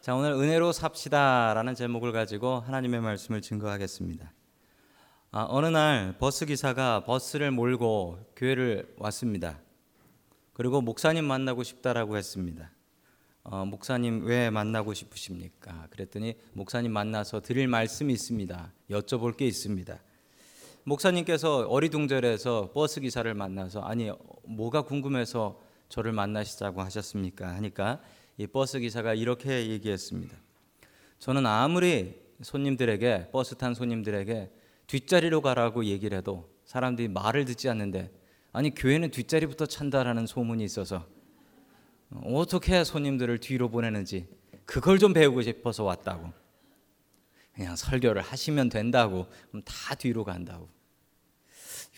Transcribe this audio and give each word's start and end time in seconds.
자, 0.00 0.14
오늘 0.14 0.32
은혜로 0.32 0.72
삽시다라는 0.72 1.74
제목을 1.74 2.12
가지고 2.12 2.60
하나님의 2.60 3.02
말씀을 3.02 3.42
증거하겠습니다. 3.42 4.32
아, 5.30 5.46
어느 5.50 5.66
날 5.66 6.16
버스 6.18 6.46
기사가 6.46 7.04
버스를 7.04 7.50
몰고 7.50 8.32
교회를 8.34 8.94
왔습니다. 8.96 9.60
그리고 10.54 10.80
목사님 10.80 11.26
만나고 11.26 11.62
싶다라고 11.64 12.16
했습니다. 12.16 12.70
어, 13.42 13.66
목사님 13.66 14.24
왜 14.24 14.48
만나고 14.48 14.94
싶으십니까? 14.94 15.88
그랬더니 15.90 16.34
목사님 16.54 16.94
만나서 16.94 17.42
드릴 17.42 17.68
말씀이 17.68 18.10
있습니다. 18.10 18.72
여쭤볼 18.88 19.36
게 19.36 19.46
있습니다. 19.46 19.98
목사님께서 20.84 21.66
어리둥절해서 21.68 22.70
버스 22.72 23.00
기사를 23.00 23.32
만나서 23.34 23.82
아니 23.82 24.10
뭐가 24.44 24.80
궁금해서 24.80 25.60
저를 25.90 26.12
만나시자고 26.12 26.80
하셨습니까? 26.80 27.48
하니까 27.56 28.00
이 28.36 28.46
버스 28.46 28.78
기사가 28.78 29.14
이렇게 29.14 29.68
얘기했습니다. 29.68 30.36
저는 31.18 31.46
아무리 31.46 32.20
손님들에게 32.42 33.30
버스 33.30 33.54
탄 33.54 33.74
손님들에게 33.74 34.50
뒷자리로 34.86 35.42
가라고 35.42 35.84
얘기를 35.84 36.18
해도 36.18 36.50
사람들이 36.64 37.08
말을 37.08 37.44
듣지 37.44 37.68
않는데 37.68 38.10
아니 38.52 38.74
교회는 38.74 39.10
뒷자리부터 39.10 39.66
찬다라는 39.66 40.26
소문이 40.26 40.64
있어서 40.64 41.06
어떻게 42.24 42.82
손님들을 42.82 43.38
뒤로 43.38 43.68
보내는지 43.68 44.26
그걸 44.64 44.98
좀 44.98 45.12
배우고 45.12 45.42
싶어서 45.42 45.84
왔다고. 45.84 46.32
그냥 47.54 47.76
설교를 47.76 48.22
하시면 48.22 48.68
된다고 48.68 49.26
다 49.64 49.94
뒤로 49.94 50.24
간다고. 50.24 50.68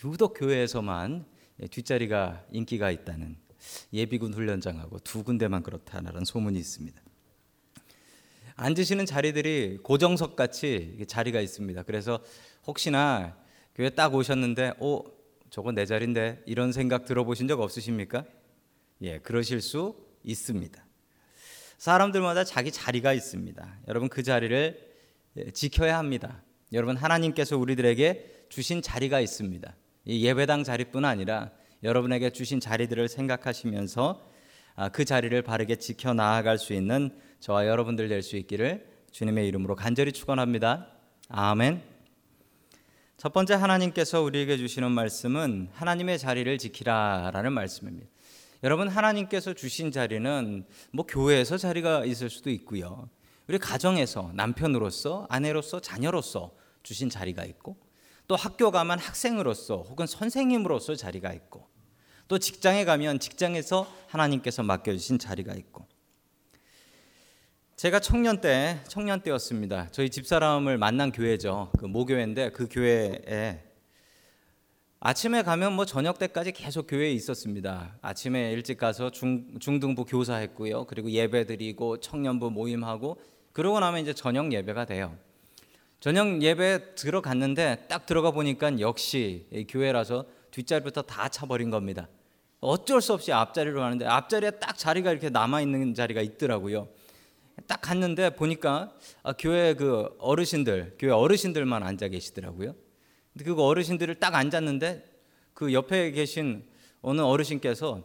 유독 0.03 0.33
교회에서만 0.33 1.25
뒷자리가 1.69 2.43
인기가 2.51 2.91
있다는 2.91 3.37
예비군 3.91 4.33
훈련장하고 4.33 4.99
두 4.99 5.23
군데만 5.23 5.63
그렇다는 5.63 6.25
소문이 6.25 6.57
있습니다. 6.59 7.01
앉으시는 8.55 9.05
자리들이 9.05 9.79
고정석 9.83 10.35
같이 10.35 11.03
자리가 11.07 11.41
있습니다. 11.41 11.83
그래서 11.83 12.19
혹시나 12.67 13.35
교회 13.75 13.89
딱 13.89 14.13
오셨는데, 14.13 14.73
오, 14.79 15.05
저거 15.49 15.71
내 15.71 15.85
자리인데 15.85 16.43
이런 16.45 16.71
생각 16.71 17.05
들어보신 17.05 17.47
적 17.47 17.59
없으십니까? 17.59 18.25
예, 19.01 19.19
그러실 19.19 19.61
수 19.61 19.95
있습니다. 20.23 20.83
사람들마다 21.77 22.43
자기 22.43 22.71
자리가 22.71 23.13
있습니다. 23.13 23.79
여러분 23.87 24.07
그 24.07 24.23
자리를 24.23 24.93
지켜야 25.53 25.97
합니다. 25.97 26.41
여러분 26.71 26.95
하나님께서 26.95 27.57
우리들에게 27.57 28.45
주신 28.49 28.81
자리가 28.81 29.19
있습니다. 29.19 29.75
이 30.05 30.25
예배당 30.25 30.63
자리뿐 30.63 31.05
아니라 31.05 31.51
여러분에게 31.83 32.29
주신 32.29 32.59
자리들을 32.59 33.07
생각하시면서 33.09 34.21
아, 34.75 34.89
그 34.89 35.05
자리를 35.05 35.39
바르게 35.41 35.75
지켜 35.75 36.13
나아갈 36.13 36.57
수 36.57 36.73
있는 36.73 37.11
저와 37.39 37.67
여러분들 37.67 38.07
될 38.07 38.23
수 38.23 38.37
있기를 38.37 38.87
주님의 39.11 39.47
이름으로 39.47 39.75
간절히 39.75 40.11
축원합니다. 40.11 40.87
아멘. 41.29 41.83
첫 43.17 43.31
번째 43.31 43.53
하나님께서 43.53 44.21
우리에게 44.21 44.57
주시는 44.57 44.91
말씀은 44.91 45.69
하나님의 45.73 46.17
자리를 46.17 46.57
지키라라는 46.57 47.53
말씀입니다. 47.53 48.09
여러분 48.63 48.87
하나님께서 48.87 49.53
주신 49.53 49.91
자리는 49.91 50.65
뭐 50.91 51.05
교회에서 51.05 51.57
자리가 51.57 52.05
있을 52.05 52.29
수도 52.29 52.49
있고요. 52.49 53.09
우리 53.47 53.59
가정에서 53.59 54.31
남편으로서 54.33 55.27
아내로서 55.29 55.81
자녀로서 55.81 56.55
주신 56.81 57.09
자리가 57.09 57.43
있고 57.45 57.77
또 58.27 58.35
학교 58.35 58.71
가면 58.71 58.99
학생으로서 58.99 59.83
혹은 59.89 60.07
선생님으로서 60.07 60.95
자리가 60.95 61.33
있고 61.33 61.67
또 62.27 62.39
직장에 62.39 62.85
가면 62.85 63.19
직장에서 63.19 63.91
하나님께서 64.07 64.63
맡겨주신 64.63 65.19
자리가 65.19 65.53
있고 65.53 65.85
제가 67.75 67.99
청년 67.99 68.39
때 68.39 68.79
청년 68.87 69.21
때였습니다. 69.21 69.89
저희 69.91 70.09
집사람을 70.09 70.77
만난 70.77 71.11
교회죠. 71.11 71.71
그 71.77 71.85
모교회인데 71.85 72.51
그 72.51 72.67
교회에 72.69 73.61
아침에 75.05 75.41
가면 75.41 75.73
뭐 75.73 75.85
저녁 75.85 76.17
때까지 76.17 76.53
계속 76.53 76.87
교회에 76.87 77.11
있었습니다. 77.11 77.97
아침에 78.01 78.53
일찍 78.53 78.77
가서 78.77 79.09
중, 79.09 79.59
중등부 79.59 80.05
교사했고요. 80.05 80.85
그리고 80.85 81.11
예배 81.11 81.45
드리고 81.45 81.99
청년부 81.99 82.51
모임하고 82.51 83.19
그러고 83.51 83.81
나면 83.81 84.01
이제 84.01 84.13
저녁 84.13 84.53
예배가 84.53 84.85
돼요. 84.85 85.17
저녁 85.99 86.41
예배 86.41 86.95
들어갔는데 86.95 87.87
딱 87.89 88.05
들어가 88.05 88.31
보니까 88.31 88.79
역시 88.79 89.45
교회라서 89.67 90.25
뒷자리부터 90.53 91.01
다 91.01 91.27
차버린 91.29 91.69
겁니다. 91.69 92.07
어쩔 92.59 93.01
수 93.01 93.13
없이 93.13 93.33
앞자리로 93.33 93.81
가는데 93.81 94.05
앞자리에 94.05 94.51
딱 94.51 94.77
자리가 94.77 95.11
이렇게 95.11 95.29
남아 95.29 95.61
있는 95.61 95.93
자리가 95.93 96.21
있더라고요. 96.21 96.87
딱 97.67 97.81
갔는데 97.81 98.35
보니까 98.35 98.95
아, 99.21 99.33
교회 99.33 99.73
그 99.73 100.15
어르신들, 100.19 100.95
교회 100.99 101.11
어르신들만 101.11 101.83
앉아 101.83 102.07
계시더라고요. 102.07 102.75
근데 103.33 103.45
그 103.45 103.61
어르신들을 103.61 104.15
딱 104.15 104.35
앉았는데 104.35 105.11
그 105.53 105.73
옆에 105.73 106.11
계신 106.11 106.67
어느 107.01 107.21
어르신께서 107.21 108.03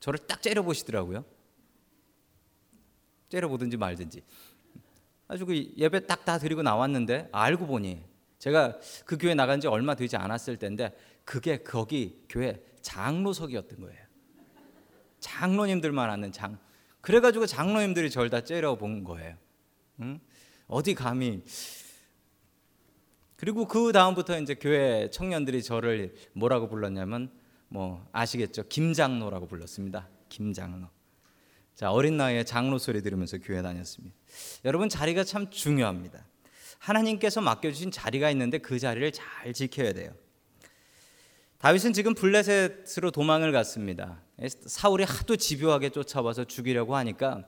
저를 0.00 0.18
딱 0.26 0.40
째려보시더라고요. 0.40 1.24
째려보든지 3.28 3.76
말든지. 3.76 4.22
아주 5.28 5.46
그 5.46 5.54
예배 5.76 6.06
딱 6.06 6.24
다 6.24 6.38
드리고 6.38 6.62
나왔는데 6.62 7.28
알고 7.32 7.66
보니 7.66 8.04
제가 8.38 8.78
그 9.04 9.18
교회 9.18 9.34
나간 9.34 9.60
지 9.60 9.66
얼마 9.66 9.94
되지 9.94 10.16
않았을 10.16 10.56
때인데 10.56 10.92
그게 11.24 11.62
거기 11.62 12.24
교회 12.28 12.62
장로석이었던 12.80 13.80
거예요. 13.80 14.02
장로님들만 15.20 16.10
앉는 16.10 16.32
장. 16.32 16.58
그래가지고 17.00 17.46
장로님들이 17.46 18.10
저를 18.10 18.30
다 18.30 18.42
째려본 18.42 19.04
거예요. 19.04 19.36
응? 20.00 20.20
어디 20.66 20.94
감히 20.94 21.44
그리고 23.36 23.66
그 23.66 23.92
다음부터 23.92 24.38
이제 24.38 24.54
교회 24.54 25.10
청년들이 25.10 25.62
저를 25.64 26.14
뭐라고 26.32 26.68
불렀냐면 26.68 27.30
뭐 27.68 28.06
아시겠죠? 28.12 28.64
김장로라고 28.68 29.48
불렀습니다. 29.48 30.08
김장로. 30.28 30.88
자, 31.74 31.90
어린 31.90 32.16
나이에 32.16 32.44
장로 32.44 32.78
소리 32.78 33.02
들으면서 33.02 33.38
교회 33.38 33.60
다녔습니다. 33.62 34.14
여러분 34.64 34.88
자리가 34.88 35.24
참 35.24 35.50
중요합니다. 35.50 36.24
하나님께서 36.78 37.40
맡겨 37.40 37.72
주신 37.72 37.90
자리가 37.90 38.30
있는데 38.30 38.58
그 38.58 38.78
자리를 38.78 39.10
잘 39.10 39.52
지켜야 39.52 39.92
돼요. 39.92 40.12
다윗은 41.62 41.92
지금 41.92 42.12
블레셋으로 42.14 43.12
도망을 43.12 43.52
갔습니다. 43.52 44.20
사울이 44.66 45.04
하도 45.04 45.36
집요하게 45.36 45.90
쫓아와서 45.90 46.42
죽이려고 46.42 46.96
하니까 46.96 47.44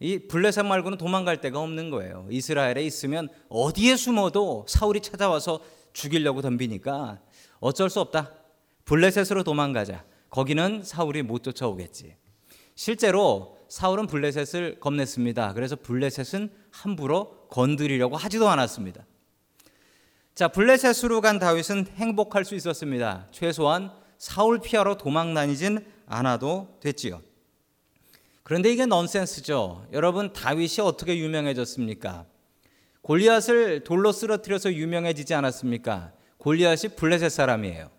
이 0.00 0.18
블레셋 0.18 0.66
말고는 0.66 0.98
도망갈 0.98 1.40
데가 1.40 1.58
없는 1.58 1.88
거예요. 1.88 2.28
이스라엘에 2.30 2.84
있으면 2.84 3.30
어디에 3.48 3.96
숨어도 3.96 4.66
사울이 4.68 5.00
찾아와서 5.00 5.60
죽이려고 5.94 6.42
덤비니까 6.42 7.22
어쩔 7.60 7.88
수 7.88 8.00
없다. 8.00 8.34
블레셋으로 8.84 9.44
도망가자. 9.44 10.04
거기는 10.28 10.82
사울이 10.84 11.22
못 11.22 11.42
쫓아오겠지. 11.42 12.16
실제로 12.74 13.56
사울은 13.70 14.08
블레셋을 14.08 14.78
겁냈습니다. 14.78 15.54
그래서 15.54 15.74
블레셋은 15.74 16.50
함부로 16.70 17.46
건드리려고 17.48 18.18
하지도 18.18 18.50
않았습니다. 18.50 19.06
자, 20.38 20.46
블레셋으로 20.46 21.20
간 21.20 21.40
다윗은 21.40 21.88
행복할 21.96 22.44
수 22.44 22.54
있었습니다. 22.54 23.26
최소한 23.32 23.90
사울 24.18 24.60
피하러 24.60 24.96
도망 24.96 25.34
다니진 25.34 25.84
않아도 26.06 26.78
됐지요. 26.78 27.22
그런데 28.44 28.70
이게 28.70 28.86
넌센스죠. 28.86 29.88
여러분 29.92 30.32
다윗이 30.32 30.76
어떻게 30.80 31.18
유명해졌습니까? 31.18 32.24
골리앗을 33.02 33.82
돌로 33.82 34.12
쓰러뜨려서 34.12 34.74
유명해지지 34.74 35.34
않았습니까? 35.34 36.12
골리앗이 36.36 36.94
블레셋 36.94 37.32
사람이에요. 37.32 37.90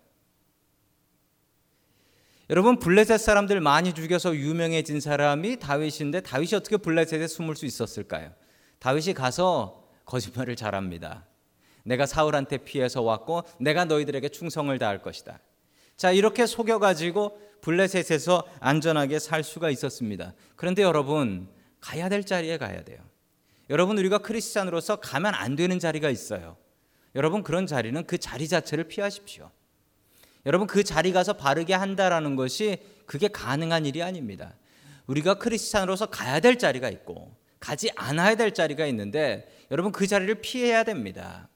여러분 2.48 2.78
블레셋 2.78 3.20
사람들 3.20 3.60
많이 3.60 3.92
죽여서 3.92 4.34
유명해진 4.34 5.00
사람이 5.00 5.58
다윗인데 5.58 6.22
다윗이 6.22 6.54
어떻게 6.54 6.78
블레셋에 6.78 7.26
숨을 7.26 7.54
수 7.54 7.66
있었을까요? 7.66 8.32
다윗이 8.78 9.12
가서 9.12 9.86
거짓말을 10.06 10.56
잘합니다. 10.56 11.26
내가 11.90 12.06
사울한테 12.06 12.58
피해서 12.58 13.02
왔고 13.02 13.42
내가 13.58 13.84
너희들에게 13.84 14.28
충성을 14.28 14.78
다할 14.78 15.02
것이다. 15.02 15.40
자, 15.96 16.12
이렇게 16.12 16.46
속여 16.46 16.78
가지고 16.78 17.36
블레셋에서 17.62 18.46
안전하게 18.60 19.18
살 19.18 19.42
수가 19.42 19.70
있었습니다. 19.70 20.34
그런데 20.54 20.82
여러분, 20.82 21.48
가야 21.80 22.08
될 22.08 22.24
자리에 22.24 22.58
가야 22.58 22.84
돼요. 22.84 23.00
여러분, 23.70 23.98
우리가 23.98 24.18
크리스찬으로서 24.18 24.96
가면 24.96 25.34
안 25.34 25.56
되는 25.56 25.80
자리가 25.80 26.10
있어요. 26.10 26.56
여러분, 27.16 27.42
그런 27.42 27.66
자리는 27.66 28.06
그 28.06 28.18
자리 28.18 28.46
자체를 28.46 28.84
피하십시오. 28.84 29.50
여러분, 30.46 30.68
그 30.68 30.84
자리 30.84 31.12
가서 31.12 31.32
바르게 31.32 31.74
한다라는 31.74 32.36
것이 32.36 32.78
그게 33.04 33.26
가능한 33.26 33.84
일이 33.84 34.00
아닙니다. 34.00 34.54
우리가 35.08 35.34
크리스찬으로서 35.34 36.06
가야 36.06 36.38
될 36.38 36.56
자리가 36.56 36.88
있고, 36.88 37.36
가지 37.58 37.90
않아야 37.96 38.36
될 38.36 38.54
자리가 38.54 38.86
있는데, 38.86 39.66
여러분, 39.72 39.90
그 39.90 40.06
자리를 40.06 40.36
피해야 40.36 40.84
됩니다. 40.84 41.49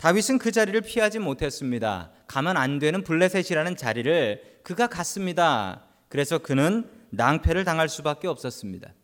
다윗은 0.00 0.38
그 0.38 0.50
자리를 0.50 0.80
피하지 0.80 1.18
못했습니다. 1.18 2.10
가면 2.26 2.56
안 2.56 2.78
되는 2.78 3.04
블레셋이라는 3.04 3.76
자리를 3.76 4.60
그가 4.62 4.86
갔습니다. 4.86 5.82
그래서 6.08 6.38
그는 6.38 6.88
낭패를 7.10 7.66
당할 7.66 7.90
수밖에 7.90 8.26
없었습니다. 8.26 8.94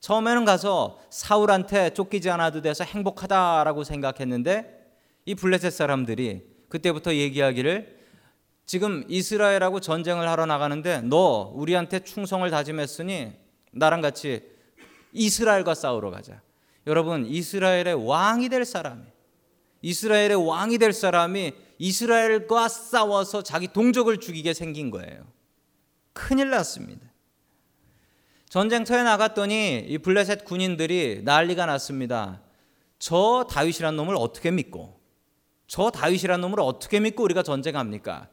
처음에는 0.00 0.46
가서 0.46 0.98
사울한테 1.10 1.90
쫓기지 1.90 2.30
않아도 2.30 2.62
돼서 2.62 2.82
행복하다라고 2.82 3.84
생각했는데 3.84 4.86
이 5.26 5.34
블레셋 5.34 5.70
사람들이 5.70 6.46
그때부터 6.70 7.14
얘기하기를 7.14 7.98
지금 8.64 9.04
이스라엘하고 9.08 9.80
전쟁을 9.80 10.26
하러 10.30 10.46
나가는데 10.46 11.02
너 11.02 11.52
우리한테 11.54 11.98
충성을 12.00 12.48
다짐했으니 12.50 13.34
나랑 13.72 14.00
같이 14.00 14.48
이스라엘과 15.12 15.74
싸우러 15.74 16.10
가자. 16.10 16.40
여러분 16.86 17.26
이스라엘의 17.26 18.06
왕이 18.06 18.48
될 18.48 18.64
사람이 18.64 19.15
이스라엘의 19.86 20.34
왕이 20.34 20.78
될 20.78 20.92
사람이 20.92 21.52
이스라엘과 21.78 22.66
싸워서 22.66 23.44
자기 23.44 23.68
동족을 23.68 24.18
죽이게 24.18 24.52
생긴 24.52 24.90
거예요. 24.90 25.30
큰일 26.12 26.50
났습니다. 26.50 27.06
전쟁터에 28.48 29.04
나갔더니 29.04 29.86
이 29.86 29.98
블레셋 29.98 30.44
군인들이 30.44 31.22
난리가 31.22 31.66
났습니다. 31.66 32.42
저 32.98 33.46
다윗이란 33.48 33.94
놈을 33.94 34.16
어떻게 34.16 34.50
믿고 34.50 34.98
저 35.68 35.90
다윗이란 35.90 36.40
놈을 36.40 36.58
어떻게 36.58 36.98
믿고 36.98 37.22
우리가 37.22 37.44
전쟁합니까? 37.44 38.28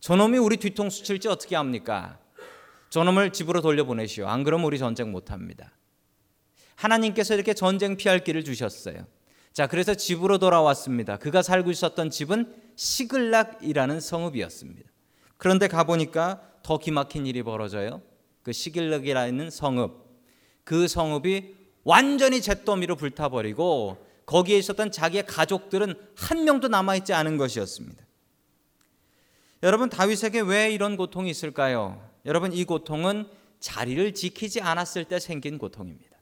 저놈이 0.00 0.38
우리 0.38 0.56
뒤통수 0.56 1.04
칠지 1.04 1.28
어떻게 1.28 1.54
합니까? 1.54 2.18
저놈을 2.88 3.30
집으로 3.30 3.60
돌려보내시오. 3.60 4.26
안 4.26 4.42
그러면 4.42 4.66
우리 4.66 4.78
전쟁 4.78 5.12
못 5.12 5.30
합니다. 5.30 5.72
하나님께서 6.76 7.34
이렇게 7.34 7.52
전쟁 7.52 7.98
피할 7.98 8.24
길을 8.24 8.42
주셨어요. 8.44 9.06
자, 9.54 9.68
그래서 9.68 9.94
집으로 9.94 10.38
돌아왔습니다. 10.38 11.16
그가 11.16 11.40
살고 11.40 11.70
있었던 11.70 12.10
집은 12.10 12.52
시글락이라는 12.74 14.00
성읍이었습니다. 14.00 14.90
그런데 15.36 15.68
가보니까 15.68 16.42
더 16.64 16.76
기막힌 16.78 17.24
일이 17.24 17.44
벌어져요. 17.44 18.02
그 18.42 18.52
시글락이라는 18.52 19.50
성읍. 19.50 19.92
그 20.64 20.88
성읍이 20.88 21.54
완전히 21.84 22.42
잿더미로 22.42 22.96
불타버리고 22.96 24.04
거기에 24.26 24.58
있었던 24.58 24.90
자기의 24.90 25.24
가족들은 25.26 25.94
한 26.16 26.44
명도 26.44 26.66
남아있지 26.66 27.12
않은 27.12 27.36
것이었습니다. 27.36 28.04
여러분, 29.62 29.88
다윗에게 29.88 30.40
왜 30.40 30.72
이런 30.72 30.96
고통이 30.96 31.30
있을까요? 31.30 32.04
여러분, 32.26 32.52
이 32.52 32.64
고통은 32.64 33.28
자리를 33.60 34.14
지키지 34.14 34.62
않았을 34.62 35.04
때 35.04 35.20
생긴 35.20 35.58
고통입니다. 35.58 36.13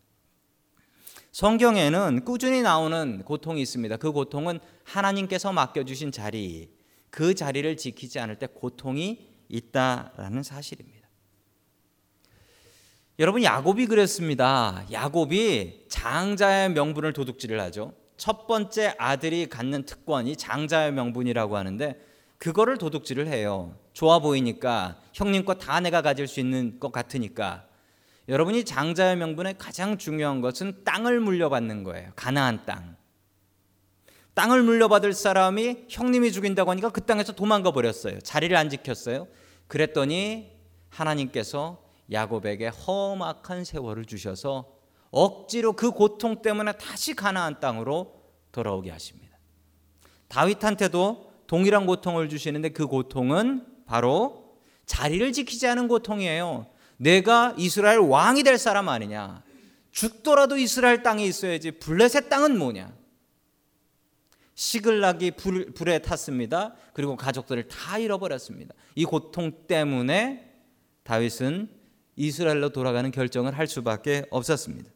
성경에는 1.32 2.24
꾸준히 2.26 2.60
나오는 2.60 3.22
고통이 3.24 3.62
있습니다. 3.62 3.96
그 3.96 4.12
고통은 4.12 4.60
하나님께서 4.84 5.52
맡겨주신 5.52 6.12
자리, 6.12 6.70
그 7.10 7.34
자리를 7.34 7.76
지키지 7.76 8.18
않을 8.20 8.36
때 8.38 8.46
고통이 8.46 9.26
있다라는 9.48 10.42
사실입니다. 10.42 11.08
여러분 13.18 13.42
야곱이 13.42 13.86
그랬습니다. 13.86 14.84
야곱이 14.90 15.86
장자의 15.88 16.70
명분을 16.70 17.12
도둑질을 17.12 17.60
하죠. 17.60 17.94
첫 18.16 18.46
번째 18.46 18.94
아들이 18.98 19.46
갖는 19.48 19.84
특권이 19.84 20.36
장자의 20.36 20.92
명분이라고 20.92 21.56
하는데 21.56 21.98
그거를 22.38 22.76
도둑질을 22.76 23.28
해요. 23.28 23.76
좋아 23.92 24.18
보이니까 24.18 24.98
형님 25.12 25.44
거 25.44 25.54
다 25.54 25.80
내가 25.80 26.02
가질 26.02 26.26
수 26.26 26.40
있는 26.40 26.78
것 26.78 26.92
같으니까 26.92 27.66
여러분이 28.32 28.64
장자의 28.64 29.16
명분의 29.16 29.56
가장 29.58 29.98
중요한 29.98 30.40
것은 30.40 30.84
땅을 30.84 31.20
물려받는 31.20 31.84
거예요. 31.84 32.12
가나안 32.16 32.64
땅. 32.64 32.96
땅을 34.32 34.62
물려받을 34.62 35.12
사람이 35.12 35.84
형님이 35.90 36.32
죽인다고 36.32 36.70
하니까 36.70 36.88
그 36.88 37.02
땅에서 37.02 37.34
도망가 37.34 37.72
버렸어요. 37.72 38.20
자리를 38.20 38.56
안 38.56 38.70
지켰어요. 38.70 39.28
그랬더니 39.66 40.50
하나님께서 40.88 41.84
야곱에게 42.10 42.68
험악한 42.68 43.66
세월을 43.66 44.06
주셔서 44.06 44.78
억지로 45.10 45.74
그 45.74 45.90
고통 45.90 46.40
때문에 46.40 46.72
다시 46.78 47.14
가나안 47.14 47.60
땅으로 47.60 48.22
돌아오게 48.50 48.90
하십니다. 48.90 49.36
다윗한테도 50.28 51.32
동일한 51.46 51.84
고통을 51.84 52.30
주시는데 52.30 52.70
그 52.70 52.86
고통은 52.86 53.66
바로 53.84 54.56
자리를 54.86 55.30
지키지 55.34 55.66
않은 55.66 55.86
고통이에요. 55.86 56.71
내가 57.02 57.54
이스라엘 57.58 57.98
왕이 57.98 58.44
될 58.44 58.58
사람 58.58 58.88
아니냐? 58.88 59.42
죽더라도 59.90 60.56
이스라엘 60.56 61.02
땅에 61.02 61.24
있어야지. 61.24 61.72
블레셋 61.72 62.28
땅은 62.28 62.56
뭐냐? 62.56 62.94
시글락이 64.54 65.32
불, 65.32 65.72
불에 65.72 65.98
탔습니다. 65.98 66.74
그리고 66.92 67.16
가족들을 67.16 67.66
다 67.66 67.98
잃어버렸습니다. 67.98 68.74
이 68.94 69.04
고통 69.04 69.66
때문에 69.66 70.52
다윗은 71.02 71.68
이스라엘로 72.14 72.68
돌아가는 72.68 73.10
결정을 73.10 73.58
할 73.58 73.66
수밖에 73.66 74.26
없었습니다. 74.30 74.90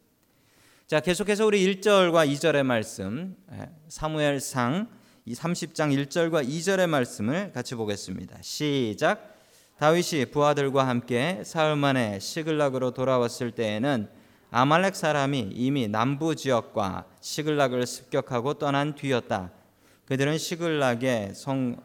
자, 0.86 1.00
계속해서 1.00 1.44
우리 1.46 1.66
1절과 1.80 2.30
2절의 2.32 2.62
말씀, 2.62 3.36
예, 3.52 3.68
사무엘상 3.88 4.88
30장 5.26 6.06
1절과 6.06 6.48
2절의 6.48 6.86
말씀을 6.86 7.50
같이 7.52 7.74
보겠습니다. 7.74 8.38
시작. 8.42 9.35
다윗이 9.78 10.26
부하들과 10.32 10.88
함께 10.88 11.42
사흘 11.44 11.76
만에 11.76 12.18
시글락으로 12.18 12.92
돌아왔을 12.92 13.50
때에는 13.50 14.08
아말렉 14.50 14.96
사람이 14.96 15.50
이미 15.52 15.86
남부 15.86 16.34
지역과 16.34 17.04
시글락을 17.20 17.86
습격하고 17.86 18.54
떠난 18.54 18.94
뒤였다. 18.94 19.50
그들은 20.06 20.38
시글락에 20.38 21.32
성, 21.34 21.76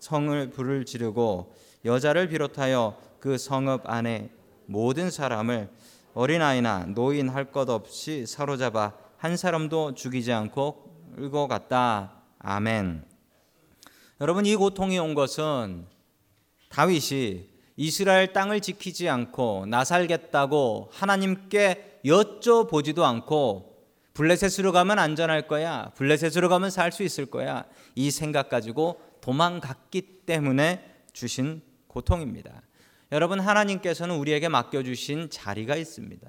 성을 0.00 0.50
불을 0.50 0.86
지르고 0.86 1.54
여자를 1.84 2.28
비롯하여 2.28 2.96
그 3.20 3.38
성읍 3.38 3.88
안에 3.88 4.30
모든 4.66 5.08
사람을 5.08 5.68
어린아이나 6.14 6.86
노인 6.86 7.28
할 7.28 7.52
것 7.52 7.70
없이 7.70 8.26
사로잡아 8.26 8.92
한 9.18 9.36
사람도 9.36 9.94
죽이지 9.94 10.32
않고 10.32 11.12
끌고 11.14 11.46
갔다. 11.46 12.22
아멘. 12.40 13.04
여러분 14.20 14.46
이 14.46 14.56
고통이 14.56 14.98
온 14.98 15.14
것은 15.14 15.86
다윗이 16.68 17.48
이스라엘 17.76 18.32
땅을 18.32 18.60
지키지 18.60 19.08
않고 19.08 19.66
나 19.66 19.84
살겠다고 19.84 20.90
하나님께 20.92 22.00
여쭤보지도 22.04 23.02
않고 23.02 23.76
블레셋으로 24.14 24.72
가면 24.72 24.98
안전할 24.98 25.46
거야. 25.46 25.92
블레셋으로 25.96 26.48
가면 26.48 26.70
살 26.70 26.90
수 26.90 27.02
있을 27.02 27.26
거야. 27.26 27.66
이 27.94 28.10
생각 28.10 28.48
가지고 28.48 29.00
도망갔기 29.20 30.22
때문에 30.24 30.82
주신 31.12 31.60
고통입니다. 31.88 32.62
여러분 33.12 33.40
하나님께서는 33.40 34.16
우리에게 34.16 34.48
맡겨 34.48 34.82
주신 34.82 35.28
자리가 35.28 35.76
있습니다. 35.76 36.28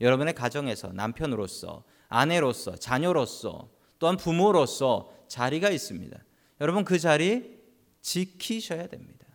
여러분의 0.00 0.34
가정에서 0.34 0.92
남편으로서 0.92 1.84
아내로서 2.08 2.76
자녀로서 2.76 3.68
또한 3.98 4.16
부모로서 4.16 5.12
자리가 5.28 5.70
있습니다. 5.70 6.18
여러분 6.60 6.84
그 6.84 6.98
자리 6.98 7.58
지키셔야 8.00 8.86
됩니다. 8.86 9.25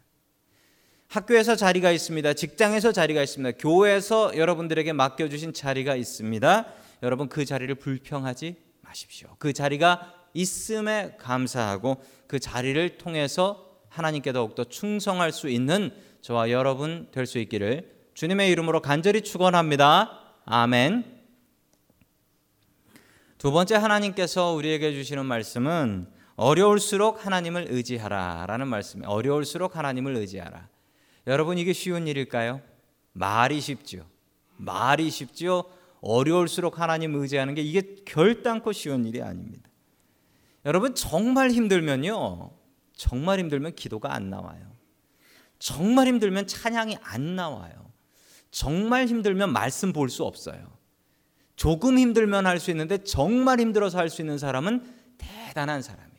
학교에서 1.12 1.58
자리가 1.58 1.91
있습니다. 1.91 2.34
직장에서 2.34 2.94
자리가 2.94 3.22
있습니다. 3.22 3.58
교회에서 3.60 4.38
여러분들에게 4.38 4.94
맡겨주신 4.94 5.51
자리가 5.51 5.98
있습니다. 5.98 6.65
여러분 7.03 7.27
그 7.27 7.44
자리를 7.44 7.75
불평하지 7.75 8.56
마십시오. 8.80 9.27
그 9.38 9.51
자리가 9.51 10.13
있음에 10.34 11.18
감사하고 11.20 12.01
그 12.27 12.39
자리를 12.39 12.98
통해서 12.98 13.77
하나님께 13.89 14.32
더욱더 14.32 14.63
충성할 14.63 15.34
수 15.34 15.50
있는 15.50 15.91
저와 16.22 16.50
여러분 16.50 17.10
될 17.12 17.25
수 17.25 17.39
있기를 17.39 17.91
주님의 18.13 18.50
이름으로 18.51 18.82
간절히 18.82 19.20
축원합니다. 19.22 20.18
아멘. 20.46 21.03
두 23.38 23.51
번째 23.51 23.75
하나님께서 23.75 24.53
우리에게 24.53 24.94
주시는 24.94 25.25
말씀은 25.25 26.08
어려울수록 26.38 27.25
하나님을 27.25 27.65
의지하라라는 27.70 28.68
말씀이에요. 28.70 29.10
어려울수록 29.10 29.75
하나님을 29.75 30.15
의지하라. 30.15 30.70
여러분 31.28 31.58
이게 31.58 31.74
쉬운 31.74 32.08
일일까요? 32.08 32.62
말이 33.13 33.60
쉽죠. 33.62 34.06
말이 34.58 35.10
쉽죠. 35.10 35.70
어려울수록 36.01 36.80
하나님 36.80 37.16
의지하는 37.16 37.54
게 37.54 37.62
이게 37.62 37.96
결단코 38.06 38.72
쉬운 38.72 39.06
일이 39.06 39.22
아닙니다. 39.22 39.70
여러분 40.66 40.96
정말 40.96 41.51
힘들면요. 41.51 42.51
정말 42.96 43.40
힘들면 43.40 43.75
기도가 43.75 44.13
안 44.13 44.30
나와요. 44.30 44.72
정말 45.60 46.08
힘들면 46.08 46.48
찬양이 46.48 46.98
안 47.01 47.36
나와요. 47.36 47.92
정말 48.50 49.08
힘들면 49.08 49.54
말씀 49.54 49.94
볼 49.94 50.10
수 50.10 50.24
없어요. 50.24 50.78
조금 51.56 51.98
힘들면 52.00 52.48
할 52.48 52.60
수 52.60 52.72
있는데 52.72 53.04
정말 53.04 53.60
힘들어서 53.60 53.98
할 53.98 54.10
수 54.10 54.22
있는 54.22 54.38
사람은 54.38 54.84
대단한 55.18 55.82
사람. 55.82 56.11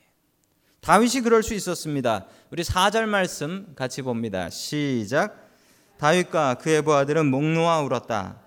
다윗이 0.82 1.20
그럴 1.22 1.44
수 1.44 1.54
있었습니다. 1.54 2.26
우리 2.50 2.64
4절 2.64 3.06
말씀 3.06 3.72
같이 3.76 4.02
봅니다. 4.02 4.50
시작. 4.50 5.48
다윗과 5.96 6.54
그의 6.54 6.82
부하들은 6.82 7.26
목 7.26 7.44
놓아 7.44 7.82
울었다. 7.82 8.40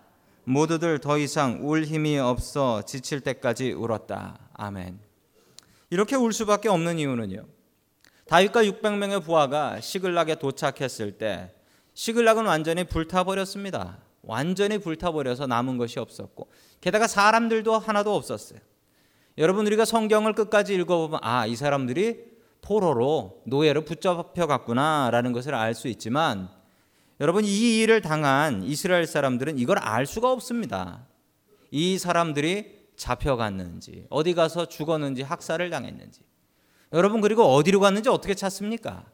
모두들 0.44 1.00
더 1.00 1.18
이상 1.18 1.60
울 1.62 1.86
힘이 1.86 2.20
없어 2.20 2.82
지칠 2.82 3.22
때까지 3.22 3.72
울었다. 3.72 4.38
아멘. 4.52 5.00
이렇게 5.90 6.18
울 6.18 6.34
수밖에 6.34 6.68
없는 6.68 7.00
이유는요. 7.00 7.46
다윗과 8.28 8.64
600명의 8.64 9.24
부하가 9.24 9.80
시글락에 9.80 10.36
도착했을 10.36 11.14
때 11.14 11.54
시글락은 11.94 12.46
완전히 12.46 12.84
불타버렸습니다. 12.84 14.00
완전히 14.24 14.78
불타버려서 14.80 15.48
남은 15.48 15.78
것이 15.78 16.00
없었고 16.00 16.52
게다가 16.82 17.08
사람들도 17.08 17.80
하나도 17.80 18.14
없었어요. 18.14 18.60
여러분 19.38 19.66
우리가 19.68 19.86
성경을 19.86 20.34
끝까지 20.34 20.76
읽어보면 20.76 21.20
아 21.24 21.46
이 21.48 21.56
사람들이 21.56 22.36
포로로 22.62 23.42
노예로 23.46 23.86
붙잡혀 23.86 24.48
갔구나라는 24.48 25.34
것을 25.34 25.54
알 25.54 25.74
수 25.76 25.88
있지만 25.88 26.50
여러분 27.20 27.46
이 27.46 27.80
일을 27.82 28.02
당한 28.02 28.64
이스라엘 28.64 29.06
사람들은 29.08 29.58
이걸 29.60 29.78
알 29.78 30.06
수가 30.06 30.32
없습니다. 30.32 31.06
이 31.72 31.98
사람들이 31.98 32.86
잡혀갔는지 32.96 34.08
어디 34.10 34.34
가서 34.34 34.68
죽었는지 34.68 35.22
학살을 35.22 35.70
당했는지 35.70 36.22
여러분 36.94 37.22
그리고 37.22 37.44
어디로 37.44 37.80
갔는지 37.82 38.10
어떻게 38.10 38.34
찾습니까? 38.34 39.06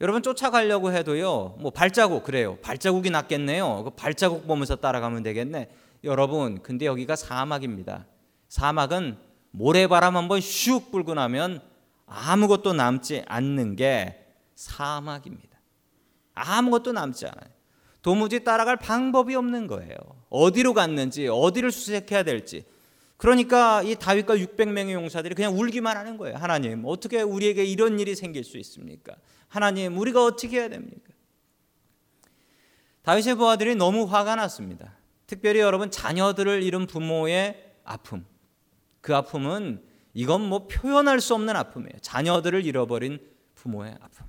여러분 0.00 0.22
쫓아가려고 0.22 0.92
해도요. 0.92 1.56
뭐 1.60 1.70
발자국 1.70 2.24
그래요. 2.24 2.56
발자국이 2.62 3.10
낫겠네요. 3.10 3.84
그 3.84 3.90
발자국 3.90 4.46
보면서 4.46 4.76
따라가면 4.76 5.22
되겠네. 5.22 5.70
여러분 6.04 6.62
근데 6.62 6.86
여기가 6.86 7.16
사막입니다. 7.16 8.06
사막은 8.48 9.16
모래바람 9.50 10.16
한번 10.16 10.40
슉 10.40 10.90
불고 10.90 11.14
나면 11.14 11.60
아무것도 12.06 12.72
남지 12.74 13.24
않는 13.26 13.76
게 13.76 14.26
사막입니다. 14.54 15.58
아무것도 16.34 16.92
남지 16.92 17.26
않아요. 17.26 17.54
도무지 18.02 18.44
따라갈 18.44 18.76
방법이 18.76 19.34
없는 19.34 19.66
거예요. 19.66 19.96
어디로 20.28 20.74
갔는지, 20.74 21.26
어디를 21.26 21.72
수색해야 21.72 22.22
될지. 22.22 22.66
그러니까 23.16 23.82
이 23.82 23.94
다윗과 23.94 24.36
600명의 24.36 24.92
용사들이 24.92 25.34
그냥 25.34 25.58
울기만 25.58 25.96
하는 25.96 26.18
거예요. 26.18 26.36
하나님, 26.36 26.82
어떻게 26.84 27.22
우리에게 27.22 27.64
이런 27.64 27.98
일이 27.98 28.14
생길 28.14 28.44
수 28.44 28.58
있습니까? 28.58 29.14
하나님, 29.48 29.96
우리가 29.96 30.22
어떻게 30.22 30.58
해야 30.58 30.68
됩니까? 30.68 31.12
다윗의 33.02 33.36
부하들이 33.36 33.74
너무 33.76 34.04
화가 34.04 34.34
났습니다. 34.36 34.96
특별히 35.34 35.58
여러분 35.58 35.90
자녀들을 35.90 36.62
잃은 36.62 36.86
부모의 36.86 37.60
아픔. 37.82 38.24
그 39.00 39.16
아픔은 39.16 39.82
이건 40.14 40.42
뭐 40.42 40.68
표현할 40.68 41.20
수 41.20 41.34
없는 41.34 41.56
아픔이에요. 41.56 41.98
자녀들을 42.02 42.64
잃어버린 42.64 43.18
부모의 43.56 43.96
아픔. 44.00 44.26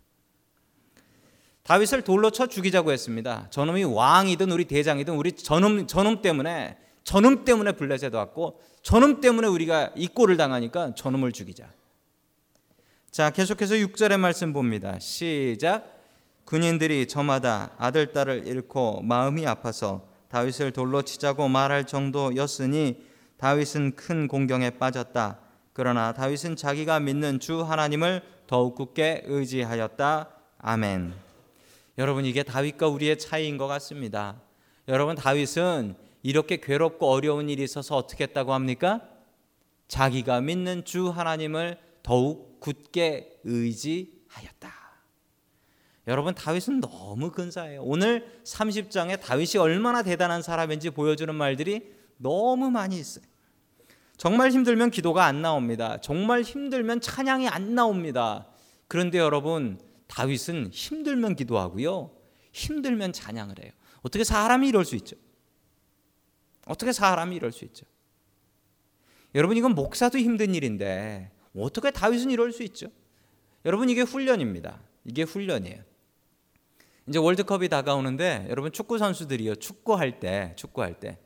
다윗을 1.62 2.02
돌로 2.02 2.32
쳐 2.32 2.48
죽이자고 2.48 2.92
했습니다. 2.92 3.48
저놈이 3.52 3.84
왕이든 3.84 4.52
우리 4.52 4.66
대장이든 4.66 5.16
우리 5.16 5.32
저놈 5.34 5.86
저놈 5.86 6.24
때문에 6.24 6.78
저놈 7.04 7.46
때문에 7.46 7.74
블레셋 7.74 8.14
왔고 8.14 8.60
저놈 8.82 9.22
때문에 9.22 9.48
우리가 9.48 9.92
이 9.96 10.08
꼴을 10.08 10.38
당하니까 10.38 10.96
저놈을 10.96 11.34
죽이자. 11.34 11.70
자, 13.12 13.30
계속해서 13.30 13.76
6절의 13.76 14.18
말씀 14.18 14.54
봅니다. 14.54 14.98
시작. 14.98 15.88
군인들이 16.46 17.08
저마다 17.08 17.76
아들 17.78 18.12
딸을 18.12 18.48
잃고 18.48 19.02
마음이 19.04 19.46
아파서 19.46 20.15
다윗을 20.36 20.72
돌로 20.72 21.02
치자고 21.02 21.48
말할 21.48 21.88
정도였으니 21.88 23.02
다윗은 23.38 23.96
큰 23.96 24.28
공경에 24.28 24.70
빠졌다. 24.70 25.40
그러나 25.72 26.12
다윗은 26.12 26.58
자기가 26.58 27.00
믿는 27.00 27.40
주 27.40 27.62
하나님을 27.62 28.22
더욱 28.46 28.76
굳게 28.76 29.24
의지하였다. 29.28 30.30
아멘. 30.58 31.14
여러분 31.98 32.26
이게 32.26 32.44
다윗과 32.44 32.90
우리의 32.90 33.18
차이인 33.18 33.58
것 33.58 33.68
같습니다. 33.68 34.36
여러분 34.90 35.16
다윗은 35.16 35.96
이렇게 36.22 36.58
괴롭고 36.58 37.10
어려운 37.10 37.48
일이 37.48 37.64
있어서 37.64 37.96
어떻게 37.96 38.26
했다고 38.26 38.54
합니까? 38.54 39.00
자기가 39.88 40.42
믿는 40.42 40.84
주 40.84 41.08
하나님을 41.12 41.78
더욱 42.04 42.60
굳게 42.60 43.40
의지하였다. 43.46 44.75
여러분 46.08 46.36
다윗은 46.36 46.82
너무 46.82 47.32
근사해요. 47.32 47.82
오늘 47.84 48.40
30장에 48.44 49.20
다윗이 49.20 49.58
얼마나 49.58 50.04
대단한 50.04 50.42
사람인지 50.42 50.92
보여주는 50.92 51.34
말들이 51.34 51.94
너무 52.18 52.70
많이 52.70 53.00
있어요. 53.00 53.26
정말 54.18 54.52
힘들면 54.52 54.92
기도가 54.92 55.26
안 55.26 55.42
나옵니다. 55.42 56.00
정말 56.02 56.42
힘들면 56.42 57.02
찬양이 57.02 57.48
안 57.48 57.76
나옵니다. 57.76 58.48
그런데 58.88 59.18
여러분 59.18 59.80
다윗은 60.08 60.70
힘들면 60.72 61.36
기도하고요. 61.36 62.12
힘들면 62.54 63.12
찬양을 63.12 63.56
해요. 63.64 63.72
어떻게 64.02 64.24
사람이 64.24 64.68
이럴 64.68 64.86
수 64.86 64.96
있죠? 64.96 65.16
어떻게 66.68 66.94
사람이 66.94 67.36
이럴 67.36 67.52
수 67.52 67.66
있죠? 67.66 67.86
여러분 69.34 69.58
이건 69.58 69.74
목사도 69.74 70.18
힘든 70.18 70.56
일인데 70.56 71.32
어떻게 71.56 71.92
다윗은 71.92 72.30
이럴 72.32 72.52
수 72.52 72.64
있죠? 72.64 72.88
여러분 73.66 73.90
이게 73.90 74.02
훈련입니다. 74.02 74.80
이게 75.04 75.24
훈련이에요. 75.24 75.95
이제 77.08 77.20
월드컵이 77.20 77.70
다가오는데 77.70 78.48
여러분 78.50 78.72
축구 78.72 78.98
선수들이요. 78.98 79.56
축구할 79.56 80.20
때 80.20 80.54
축구할 80.56 81.00
때 81.00 81.20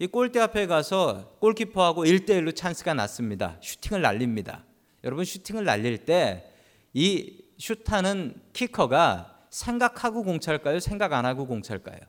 이 0.00 0.08
골대 0.08 0.40
앞에 0.40 0.66
가서 0.66 1.36
골키퍼하고 1.40 2.04
1대1로 2.04 2.54
찬스가 2.54 2.94
났습니다. 2.94 3.56
슈팅을 3.60 4.02
날립니다. 4.02 4.64
여러분 5.04 5.24
슈팅을 5.24 5.64
날릴 5.64 6.04
때이 6.04 7.38
슈타는 7.58 8.42
키커가 8.52 9.46
생각하고 9.50 10.24
공찰까요? 10.24 10.80
생각 10.80 11.12
안 11.12 11.24
하고 11.24 11.46
공찰까요? 11.46 12.00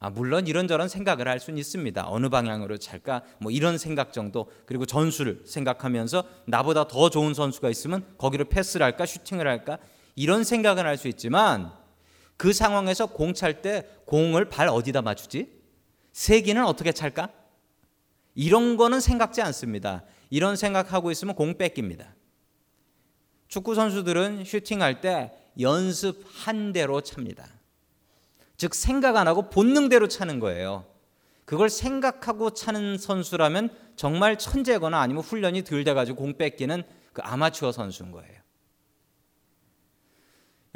아, 0.00 0.10
물론 0.10 0.46
이런저런 0.48 0.88
생각을 0.88 1.28
할 1.28 1.38
수는 1.38 1.58
있습니다. 1.58 2.04
어느 2.08 2.28
방향으로 2.28 2.78
찰까? 2.78 3.22
뭐 3.38 3.52
이런 3.52 3.78
생각 3.78 4.12
정도. 4.12 4.50
그리고 4.66 4.86
전술을 4.86 5.44
생각하면서 5.46 6.24
나보다 6.46 6.88
더 6.88 7.10
좋은 7.10 7.32
선수가 7.32 7.70
있으면 7.70 8.04
거기로 8.18 8.46
패스를 8.46 8.84
할까? 8.84 9.06
슈팅을 9.06 9.46
할까? 9.46 9.78
이런 10.16 10.42
생각은 10.44 10.84
할 10.84 10.96
수 10.96 11.08
있지만 11.08 11.72
그 12.36 12.52
상황에서 12.52 13.06
공 13.06 13.32
찰 13.34 13.62
때 13.62 13.88
공을 14.06 14.46
발 14.48 14.68
어디다 14.68 15.02
맞추지? 15.02 15.52
세기는 16.12 16.64
어떻게 16.64 16.92
찰까? 16.92 17.30
이런 18.34 18.76
거는 18.76 19.00
생각지 19.00 19.40
않습니다. 19.42 20.02
이런 20.30 20.56
생각하고 20.56 21.10
있으면 21.10 21.34
공 21.34 21.56
뺏깁니다. 21.56 22.14
축구 23.48 23.74
선수들은 23.74 24.44
슈팅할 24.44 25.00
때 25.00 25.32
연습 25.60 26.24
한 26.44 26.72
대로 26.72 27.00
찹니다. 27.00 27.46
즉 28.56 28.74
생각 28.74 29.16
안 29.16 29.28
하고 29.28 29.48
본능대로 29.50 30.08
차는 30.08 30.40
거예요. 30.40 30.84
그걸 31.44 31.70
생각하고 31.70 32.50
차는 32.50 32.98
선수라면 32.98 33.70
정말 33.94 34.36
천재거나 34.36 35.00
아니면 35.00 35.22
훈련이 35.22 35.64
덜 35.64 35.84
돼가지고 35.84 36.16
공 36.18 36.36
뺏기는 36.36 36.82
그 37.12 37.22
아마추어 37.22 37.72
선수인 37.72 38.10
거예요. 38.12 38.40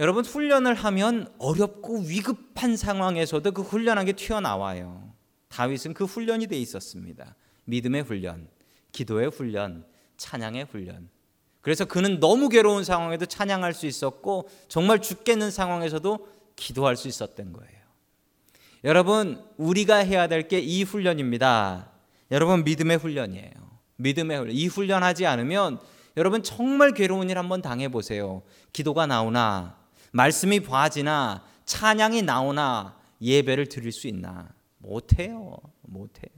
여러분 0.01 0.25
훈련을 0.25 0.75
하면 0.75 1.33
어렵고 1.39 2.01
위급한 2.01 2.77
상황에서도 2.77 3.53
그 3.53 3.61
훈련한 3.63 4.07
게 4.07 4.13
튀어나와요. 4.13 5.13
다윗은 5.49 5.93
그 5.95 6.07
훈련이 6.07 6.47
돼 6.47 6.57
있었습니다. 6.57 7.37
믿음의 7.67 8.03
훈련, 8.03 8.49
기도의 8.93 9.29
훈련, 9.29 9.85
찬양의 10.17 10.69
훈련. 10.73 11.11
그래서 11.61 11.85
그는 11.85 12.19
너무 12.19 12.49
괴로운 12.49 12.83
상황에도 12.83 13.27
찬양할 13.27 13.75
수 13.75 13.87
있었고 13.87 14.49
정말 14.69 15.03
죽겠는 15.03 15.51
상황에서도 15.51 16.27
기도할 16.57 16.97
수 16.97 17.07
있었던 17.07 17.53
거예요. 17.53 17.81
여러분, 18.85 19.45
우리가 19.59 19.97
해야 19.97 20.27
될 20.27 20.49
게 20.49 20.61
이 20.61 20.83
훈련입니다. 20.83 21.91
여러분, 22.31 22.65
믿음의 22.65 22.97
훈련이에요. 22.97 23.53
믿음의 23.97 24.39
훈련. 24.39 24.57
이 24.57 24.67
훈련하지 24.67 25.27
않으면 25.27 25.79
여러분 26.17 26.43
정말 26.43 26.93
괴로운 26.93 27.29
일 27.29 27.37
한번 27.39 27.61
당해 27.63 27.89
보세요. 27.89 28.43
기도가 28.73 29.07
나오나 29.07 29.80
말씀이 30.11 30.61
봐지나 30.61 31.45
찬양이 31.65 32.23
나오나 32.23 32.97
예배를 33.21 33.67
드릴 33.67 33.93
수 33.93 34.09
있나? 34.09 34.49
못 34.79 35.19
해요. 35.19 35.59
못 35.83 36.19
해요. 36.19 36.31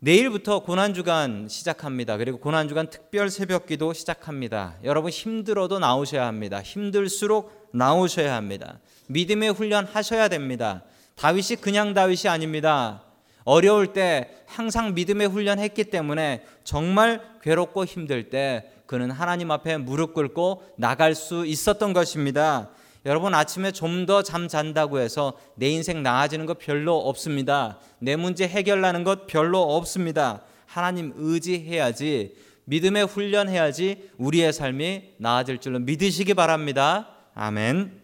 내일부터 0.00 0.60
고난주간 0.60 1.48
시작합니다. 1.48 2.16
그리고 2.18 2.38
고난주간 2.38 2.88
특별 2.88 3.30
새벽기도 3.30 3.92
시작합니다. 3.92 4.76
여러분 4.84 5.10
힘들어도 5.10 5.80
나오셔야 5.80 6.24
합니다. 6.24 6.62
힘들수록 6.62 7.70
나오셔야 7.72 8.36
합니다. 8.36 8.78
믿음의 9.08 9.50
훈련 9.50 9.86
하셔야 9.86 10.28
됩니다. 10.28 10.84
다윗이 11.16 11.56
그냥 11.60 11.94
다윗이 11.94 12.28
아닙니다. 12.28 13.02
어려울 13.42 13.92
때 13.92 14.30
항상 14.46 14.94
믿음의 14.94 15.26
훈련 15.26 15.58
했기 15.58 15.82
때문에 15.82 16.44
정말 16.62 17.20
괴롭고 17.42 17.84
힘들 17.84 18.30
때 18.30 18.70
그는 18.88 19.10
하나님 19.10 19.50
앞에 19.50 19.76
무릎 19.76 20.14
꿇고 20.14 20.62
나갈 20.78 21.14
수 21.14 21.44
있었던 21.44 21.92
것입니다. 21.92 22.70
여러분 23.04 23.34
아침에 23.34 23.70
좀 23.70 24.06
더 24.06 24.22
잠 24.22 24.48
잔다고 24.48 24.98
해서 24.98 25.34
내 25.56 25.68
인생 25.68 26.02
나아지는 26.02 26.46
것 26.46 26.58
별로 26.58 26.96
없습니다. 26.96 27.78
내 27.98 28.16
문제 28.16 28.48
해결나는 28.48 29.04
것 29.04 29.26
별로 29.26 29.76
없습니다. 29.76 30.42
하나님 30.64 31.12
의지해야지 31.16 32.34
믿음의 32.64 33.04
훈련해야지 33.06 34.10
우리의 34.16 34.54
삶이 34.54 35.16
나아질 35.18 35.58
줄로 35.58 35.78
믿으시기 35.80 36.32
바랍니다. 36.32 37.10
아멘. 37.34 38.00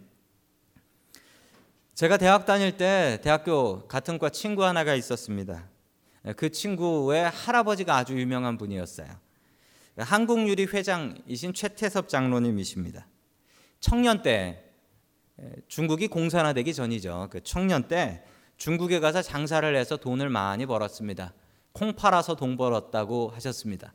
제가 1.95 2.19
대학 2.19 2.45
다닐 2.45 2.77
때 2.77 3.21
대학교 3.23 3.87
같은 3.89 4.19
과 4.19 4.29
친구 4.29 4.65
하나가 4.67 4.95
있었습니다. 4.95 5.67
그 6.37 6.51
친구의 6.51 7.31
할아버지가 7.31 7.97
아주 7.97 8.19
유명한 8.19 8.59
분이었어요. 8.59 9.24
한국유리 9.97 10.65
회장이신 10.67 11.55
최태섭 11.55 12.09
장로님이십니다. 12.09 13.07
청년 13.81 14.23
때 14.23 14.65
중국이 15.69 16.09
공산화되기 16.09 16.75
전이죠. 16.75 17.29
그 17.31 17.43
청년 17.43 17.89
때 17.89 18.25
중국에 18.57 19.01
가서 19.01 19.23
장사를 19.23 19.77
해서 19.77 19.97
돈을 19.97 20.29
많이 20.31 20.67
벌었습니다. 20.67 21.35
콩 21.73 21.95
팔아서 21.95 22.37
돈 22.37 22.57
벌었다고 22.57 23.31
하셨습니다. 23.31 23.95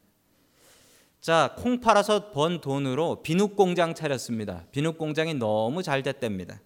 자, 1.21 1.53
콩 1.57 1.79
팔아서 1.79 2.31
번 2.31 2.61
돈으로 2.61 3.21
비누 3.21 3.49
공장 3.49 3.93
차렸습니다. 3.93 4.65
비누 4.71 4.93
공장이 4.93 5.33
너무 5.33 5.83
잘 5.83 6.03
됐답니다. 6.03 6.61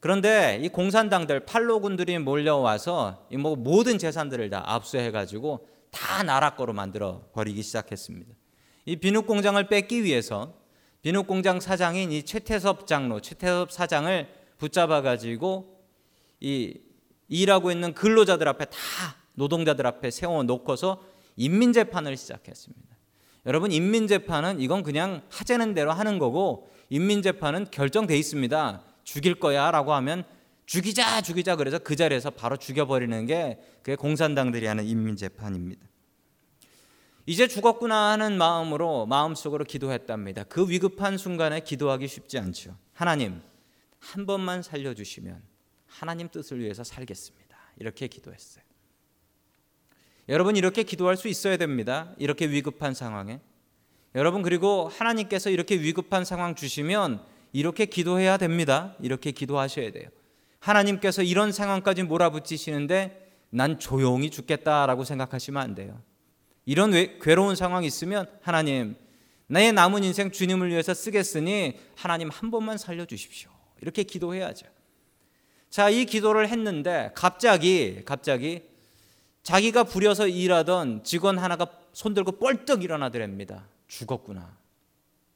그런데 0.00 0.60
이 0.62 0.68
공산당들 0.68 1.46
팔로군들이 1.46 2.18
몰려와서 2.18 3.26
뭐 3.38 3.56
모든 3.56 3.98
재산들을 3.98 4.50
다 4.50 4.62
압수해 4.66 5.10
가지고 5.10 5.66
다 5.94 6.22
나라 6.24 6.56
거로 6.56 6.72
만들어 6.72 7.22
버리기 7.32 7.62
시작했습니다. 7.62 8.34
이 8.86 8.96
비누 8.96 9.22
공장을 9.22 9.66
뺏기 9.68 10.02
위해서 10.02 10.54
비누 11.02 11.22
공장 11.24 11.60
사장인 11.60 12.10
이 12.12 12.24
최태섭 12.24 12.86
장로, 12.86 13.20
최태섭 13.20 13.70
사장을 13.70 14.28
붙잡아 14.58 15.02
가지고 15.02 15.80
이 16.40 16.80
일하고 17.28 17.70
있는 17.70 17.94
근로자들 17.94 18.48
앞에 18.48 18.66
다 18.66 18.78
노동자들 19.34 19.86
앞에 19.86 20.10
세워 20.10 20.42
놓고서 20.42 21.02
인민 21.36 21.72
재판을 21.72 22.16
시작했습니다. 22.16 22.94
여러분 23.46 23.72
인민 23.72 24.06
재판은 24.06 24.60
이건 24.60 24.82
그냥 24.82 25.22
하자는 25.30 25.74
대로 25.74 25.92
하는 25.92 26.18
거고 26.18 26.70
인민 26.90 27.22
재판은 27.22 27.66
결정돼 27.70 28.16
있습니다. 28.16 28.82
죽일 29.04 29.34
거야라고 29.34 29.92
하면 29.94 30.24
죽이자 30.66 31.20
죽이자 31.22 31.56
그래서 31.56 31.78
그 31.78 31.96
자리에서 31.96 32.30
바로 32.30 32.56
죽여버리는 32.56 33.26
게 33.26 33.58
그게 33.82 33.96
공산당들이 33.96 34.66
하는 34.66 34.84
인민 34.84 35.16
재판입니다. 35.16 35.86
이제 37.26 37.48
죽었구나 37.48 38.12
하는 38.12 38.36
마음으로 38.36 39.06
마음속으로 39.06 39.64
기도했답니다. 39.64 40.44
그 40.44 40.68
위급한 40.68 41.16
순간에 41.16 41.60
기도하기 41.60 42.06
쉽지 42.06 42.38
않죠. 42.38 42.76
하나님 42.92 43.40
한 43.98 44.26
번만 44.26 44.62
살려 44.62 44.94
주시면 44.94 45.42
하나님 45.86 46.28
뜻을 46.28 46.60
위해서 46.60 46.84
살겠습니다. 46.84 47.56
이렇게 47.78 48.08
기도했어요. 48.08 48.64
여러분 50.28 50.56
이렇게 50.56 50.82
기도할 50.82 51.16
수 51.16 51.28
있어야 51.28 51.56
됩니다. 51.56 52.14
이렇게 52.18 52.46
위급한 52.46 52.94
상황에 52.94 53.40
여러분 54.14 54.42
그리고 54.42 54.88
하나님께서 54.88 55.50
이렇게 55.50 55.78
위급한 55.78 56.24
상황 56.24 56.54
주시면 56.54 57.22
이렇게 57.52 57.86
기도해야 57.86 58.36
됩니다. 58.36 58.96
이렇게 59.00 59.32
기도하셔야 59.32 59.92
돼요. 59.92 60.08
하나님께서 60.64 61.22
이런 61.22 61.52
상황까지 61.52 62.04
몰아붙이시는데 62.04 63.32
난 63.50 63.78
조용히 63.78 64.30
죽겠다라고 64.30 65.04
생각하시면 65.04 65.62
안 65.62 65.74
돼요. 65.74 66.00
이런 66.64 66.90
괴로운 67.20 67.54
상황이 67.54 67.86
있으면 67.86 68.26
하나님 68.40 68.96
나의 69.46 69.74
남은 69.74 70.04
인생 70.04 70.30
주님을 70.30 70.70
위해서 70.70 70.94
쓰겠으니 70.94 71.78
하나님 71.94 72.30
한 72.30 72.50
번만 72.50 72.78
살려 72.78 73.04
주십시오. 73.04 73.50
이렇게 73.82 74.02
기도해야죠. 74.04 74.66
자, 75.68 75.90
이 75.90 76.06
기도를 76.06 76.48
했는데 76.48 77.10
갑자기 77.14 78.02
갑자기 78.06 78.62
자기가 79.42 79.84
부려서 79.84 80.26
일하던 80.26 81.04
직원 81.04 81.38
하나가 81.38 81.66
손들고 81.92 82.38
뻘떡 82.38 82.82
일어나더랍니다. 82.82 83.66
죽었구나. 83.86 84.56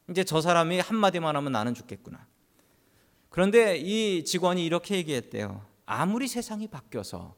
이제 0.08 0.24
저 0.24 0.40
사람이 0.40 0.80
한마디만 0.80 1.36
하면 1.36 1.52
나는 1.52 1.74
죽겠구나. 1.74 2.26
그런데 3.28 3.76
이 3.76 4.24
직원이 4.24 4.64
이렇게 4.64 4.96
얘기했대요. 4.96 5.66
아무리 5.86 6.28
세상이 6.28 6.68
바뀌어서 6.68 7.36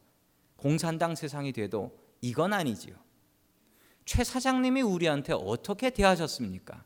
공산당 0.56 1.14
세상이 1.14 1.52
돼도 1.52 1.98
이건 2.20 2.52
아니지요. 2.52 2.94
최 4.04 4.24
사장님이 4.24 4.82
우리한테 4.82 5.32
어떻게 5.32 5.90
대하셨습니까? 5.90 6.84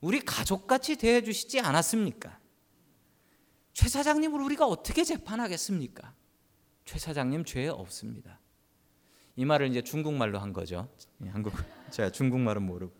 우리 0.00 0.20
가족같이 0.20 0.96
대해 0.96 1.22
주시지 1.22 1.60
않았습니까? 1.60 2.38
최 3.72 3.88
사장님을 3.88 4.40
우리가 4.40 4.66
어떻게 4.66 5.02
재판하겠습니까? 5.04 6.14
최 6.84 6.98
사장님 6.98 7.44
죄 7.44 7.68
없습니다. 7.68 8.38
이 9.36 9.44
말을 9.44 9.68
이제 9.68 9.82
중국말로 9.82 10.38
한 10.38 10.52
거죠. 10.52 10.88
예, 11.24 11.28
한국 11.28 11.54
제가 11.90 12.10
중국말은 12.10 12.62
모르고 12.62 12.94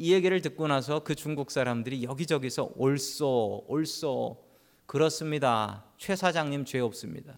이 0.00 0.12
얘기를 0.12 0.40
듣고 0.40 0.68
나서 0.68 1.00
그 1.00 1.14
중국 1.16 1.50
사람들이 1.50 2.04
여기저기서 2.04 2.70
옳소 2.76 3.64
옳소 3.66 4.44
그렇습니다. 4.86 5.84
최 5.98 6.14
사장님 6.14 6.64
죄 6.64 6.78
없습니다. 6.78 7.36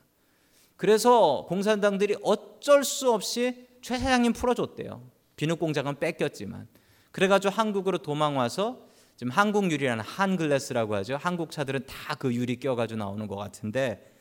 그래서 0.76 1.46
공산당들이 1.48 2.16
어쩔 2.22 2.84
수 2.84 3.12
없이 3.12 3.66
최 3.80 3.98
사장님 3.98 4.34
풀어줬대요. 4.34 5.02
비누 5.36 5.56
공장은 5.56 5.98
뺏겼지만 5.98 6.68
그래가지고 7.12 7.52
한국으로 7.54 7.98
도망 7.98 8.36
와서 8.36 8.86
지금 9.16 9.32
한국 9.32 9.70
유리라는 9.70 10.04
한글래스라고 10.04 10.94
하죠. 10.96 11.16
한국 11.16 11.50
차들은 11.50 11.86
다 11.86 12.14
그 12.16 12.34
유리 12.34 12.56
껴가지고 12.56 12.98
나오는 12.98 13.26
것 13.26 13.36
같은데 13.36 14.12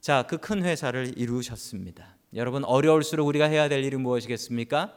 자 0.00 0.24
그 0.24 0.38
큰 0.38 0.64
회사를 0.64 1.16
이루셨습니다. 1.16 2.16
여러분 2.34 2.64
어려울수록 2.64 3.28
우리가 3.28 3.44
해야 3.46 3.68
될 3.68 3.84
일이 3.84 3.96
무엇이겠습니까? 3.96 4.96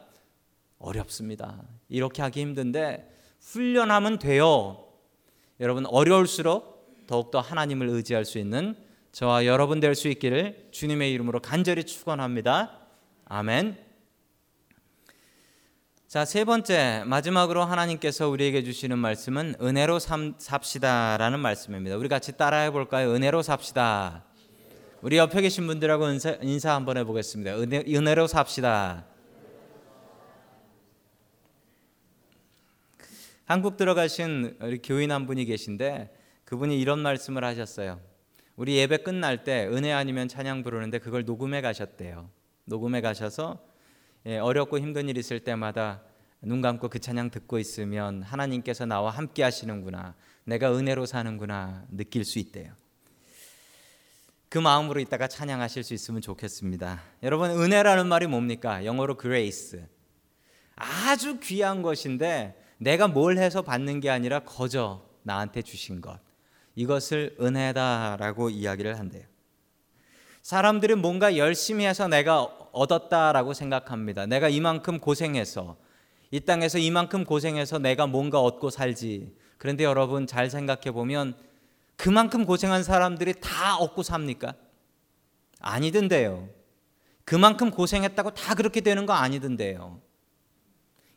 어렵습니다. 0.84 1.64
이렇게 1.90 2.22
하기 2.22 2.42
힘든데 2.42 3.10
훈련하면 3.42 4.20
돼요. 4.20 4.86
여러분 5.60 5.86
어려울수록 5.86 7.06
더욱더 7.08 7.40
하나님을 7.40 7.88
의지할 7.88 8.26
수 8.26 8.38
있는 8.38 8.76
저와 9.12 9.46
여러분 9.46 9.80
될 9.80 9.96
수 9.96 10.08
있기를 10.08 10.70
주님의 10.72 11.12
이름으로 11.14 11.40
간절히 11.40 11.84
축원합니다. 11.84 12.80
아멘. 13.26 13.78
자, 16.08 16.26
세 16.26 16.46
번째 16.46 17.04
마지막으로 17.06 17.64
하나님께서 17.64 18.30
우리에게 18.30 18.64
주시는 18.64 19.00
말씀은 19.00 19.56
은혜로 19.62 20.00
삽시다라는 20.38 21.40
말씀입니다. 21.40 21.98
우리 21.98 22.08
같이 22.08 22.38
따라해 22.38 22.72
볼까요? 22.72 23.14
은혜로 23.14 23.42
삽시다. 23.42 24.26
우리 25.02 25.18
옆에 25.18 25.42
계신 25.42 25.66
분들하고 25.66 26.08
인사, 26.10 26.38
인사 26.42 26.76
한번 26.76 26.98
해 26.98 27.04
보겠습니다. 27.04 27.58
은혜, 27.58 27.84
은혜로 27.88 28.28
삽시다. 28.28 29.06
한국 33.46 33.76
들어가신 33.76 34.80
교인 34.84 35.12
한 35.12 35.26
분이 35.28 35.46
계신데 35.46 36.16
그분이 36.46 36.80
이런 36.80 37.00
말씀을 37.00 37.44
하셨어요. 37.44 38.00
우리 38.56 38.78
예배 38.78 38.98
끝날 38.98 39.44
때 39.44 39.68
은혜 39.68 39.92
아니면 39.92 40.28
찬양 40.28 40.64
부르는데 40.64 41.00
그걸 41.00 41.26
녹음해 41.26 41.62
가셨대요. 41.62 42.30
녹음해 42.66 43.02
가셔서 43.02 43.66
예, 44.26 44.38
어렵고 44.38 44.80
힘든 44.80 45.10
일 45.10 45.18
있을 45.18 45.42
때마다 45.42 46.02
눈 46.42 46.62
감고 46.62 46.90
그 46.90 47.00
찬양 47.00 47.32
듣고 47.32 47.60
있으면 47.60 48.24
하나님께서 48.24 48.86
나와 48.86 49.12
함께 49.12 49.44
하시는구나. 49.44 50.16
내가 50.46 50.74
은혜로 50.74 51.06
사는구나 51.06 51.86
느낄 51.90 52.24
수 52.24 52.40
있대요. 52.40 52.74
그 54.48 54.58
마음으로 54.60 55.02
있다가 55.02 55.28
찬양하실 55.28 55.84
수 55.84 55.94
있으면 55.94 56.22
좋겠습니다. 56.22 57.02
여러분 57.24 57.50
은혜라는 57.50 58.08
말이 58.08 58.28
뭡니까? 58.28 58.86
영어로 58.86 59.18
grace. 59.18 59.84
아주 60.76 61.40
귀한 61.40 61.82
것인데 61.82 62.63
내가 62.84 63.08
뭘 63.08 63.38
해서 63.38 63.62
받는 63.62 64.00
게 64.02 64.10
아니라 64.10 64.40
거저 64.40 65.02
나한테 65.24 65.62
주신 65.62 66.02
것. 66.02 66.20
이것을 66.76 67.36
은혜다라고 67.40 68.50
이야기를 68.50 69.00
한대요. 69.00 69.24
사람들은 70.42 71.00
뭔가 71.00 71.38
열심히 71.38 71.86
해서 71.86 72.08
내가 72.08 72.44
얻었다라고 72.74 73.54
생각합니다. 73.54 74.26
내가 74.26 74.50
이만큼 74.50 75.00
고생해서 75.00 75.78
이 76.32 76.40
땅에서 76.42 76.80
이만큼 76.80 77.24
고생해서 77.24 77.80
내가 77.80 78.08
뭔가 78.08 78.42
얻고 78.42 78.70
살지. 78.70 79.34
그런데 79.58 79.84
여러분 79.86 80.28
잘 80.28 80.50
생각해 80.50 80.92
보면 80.92 81.36
그만큼 81.96 82.46
고생한 82.46 82.84
사람들이 82.84 83.36
다 83.40 83.78
얻고 83.78 84.04
삽니까? 84.04 84.56
아니던데요. 85.60 86.50
그만큼 87.24 87.72
고생했다고 87.72 88.32
다 88.32 88.56
그렇게 88.56 88.82
되는 88.82 89.06
거 89.06 89.14
아니던데요. 89.14 90.02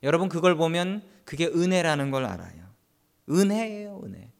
여러분 0.05 0.29
그걸 0.29 0.55
보면 0.55 1.03
그게 1.27 1.47
은혜라는 1.47 2.11
걸 2.11 2.25
알아요. 2.25 2.65
은혜예요, 3.29 4.01
은혜. 4.05 4.31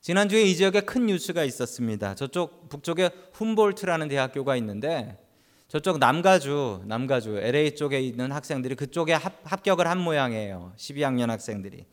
지난주에 0.00 0.42
이 0.42 0.56
지역에 0.56 0.80
큰 0.80 1.06
뉴스가 1.06 1.44
있었습니다. 1.44 2.14
저쪽 2.14 2.70
북쪽에 2.70 3.10
훔볼트라는 3.34 4.08
대학교가 4.08 4.56
있는데 4.56 5.22
저쪽 5.68 5.98
남가주, 5.98 6.84
남가주 6.86 7.38
LA 7.38 7.76
쪽에 7.76 8.00
있는 8.00 8.32
학생들이 8.32 8.74
그쪽에 8.74 9.12
합, 9.12 9.40
합격을 9.44 9.86
한 9.86 10.00
모양이에요. 10.00 10.72
12학년 10.76 11.28
학생들이. 11.28 11.84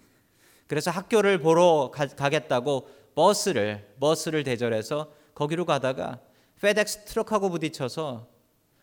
그래서 0.68 0.90
학교를 0.90 1.40
보러 1.40 1.92
가, 1.94 2.08
가겠다고 2.08 2.88
버스를 3.14 3.94
버스를 4.00 4.44
대절해서 4.44 5.12
거기로 5.36 5.66
가다가 5.66 6.22
FedEx 6.62 7.06
트럭하고 7.06 7.50
부딪혀서 7.50 8.28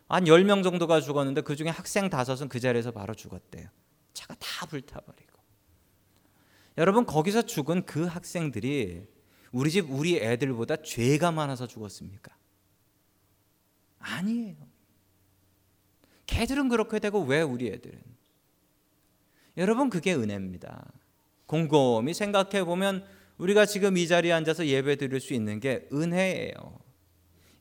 한 0.06 0.24
10명 0.24 0.62
정도가 0.62 1.00
죽었는데 1.00 1.40
그중에 1.40 1.70
학생 1.70 2.10
다섯은 2.10 2.48
그 2.48 2.60
자리에서 2.60 2.90
바로 2.90 3.14
죽었대요. 3.14 3.68
차가 4.14 4.34
다 4.38 4.66
불타버리고. 4.66 5.34
여러분 6.78 7.04
거기서 7.04 7.42
죽은 7.42 7.84
그 7.84 8.04
학생들이 8.04 9.06
우리 9.52 9.70
집 9.70 9.90
우리 9.90 10.16
애들보다 10.16 10.76
죄가 10.82 11.30
많아서 11.30 11.66
죽었습니까? 11.66 12.34
아니에요. 13.98 14.56
걔들은 16.26 16.68
그렇게 16.68 16.98
되고 16.98 17.22
왜 17.22 17.42
우리 17.42 17.68
애들은? 17.68 18.00
여러분 19.56 19.90
그게 19.90 20.14
은혜입니다. 20.14 20.90
곰곰이 21.46 22.14
생각해 22.14 22.64
보면 22.64 23.06
우리가 23.38 23.66
지금 23.66 23.96
이 23.96 24.08
자리에 24.08 24.32
앉아서 24.32 24.66
예배 24.66 24.96
드릴 24.96 25.20
수 25.20 25.34
있는 25.34 25.60
게 25.60 25.88
은혜예요. 25.92 26.80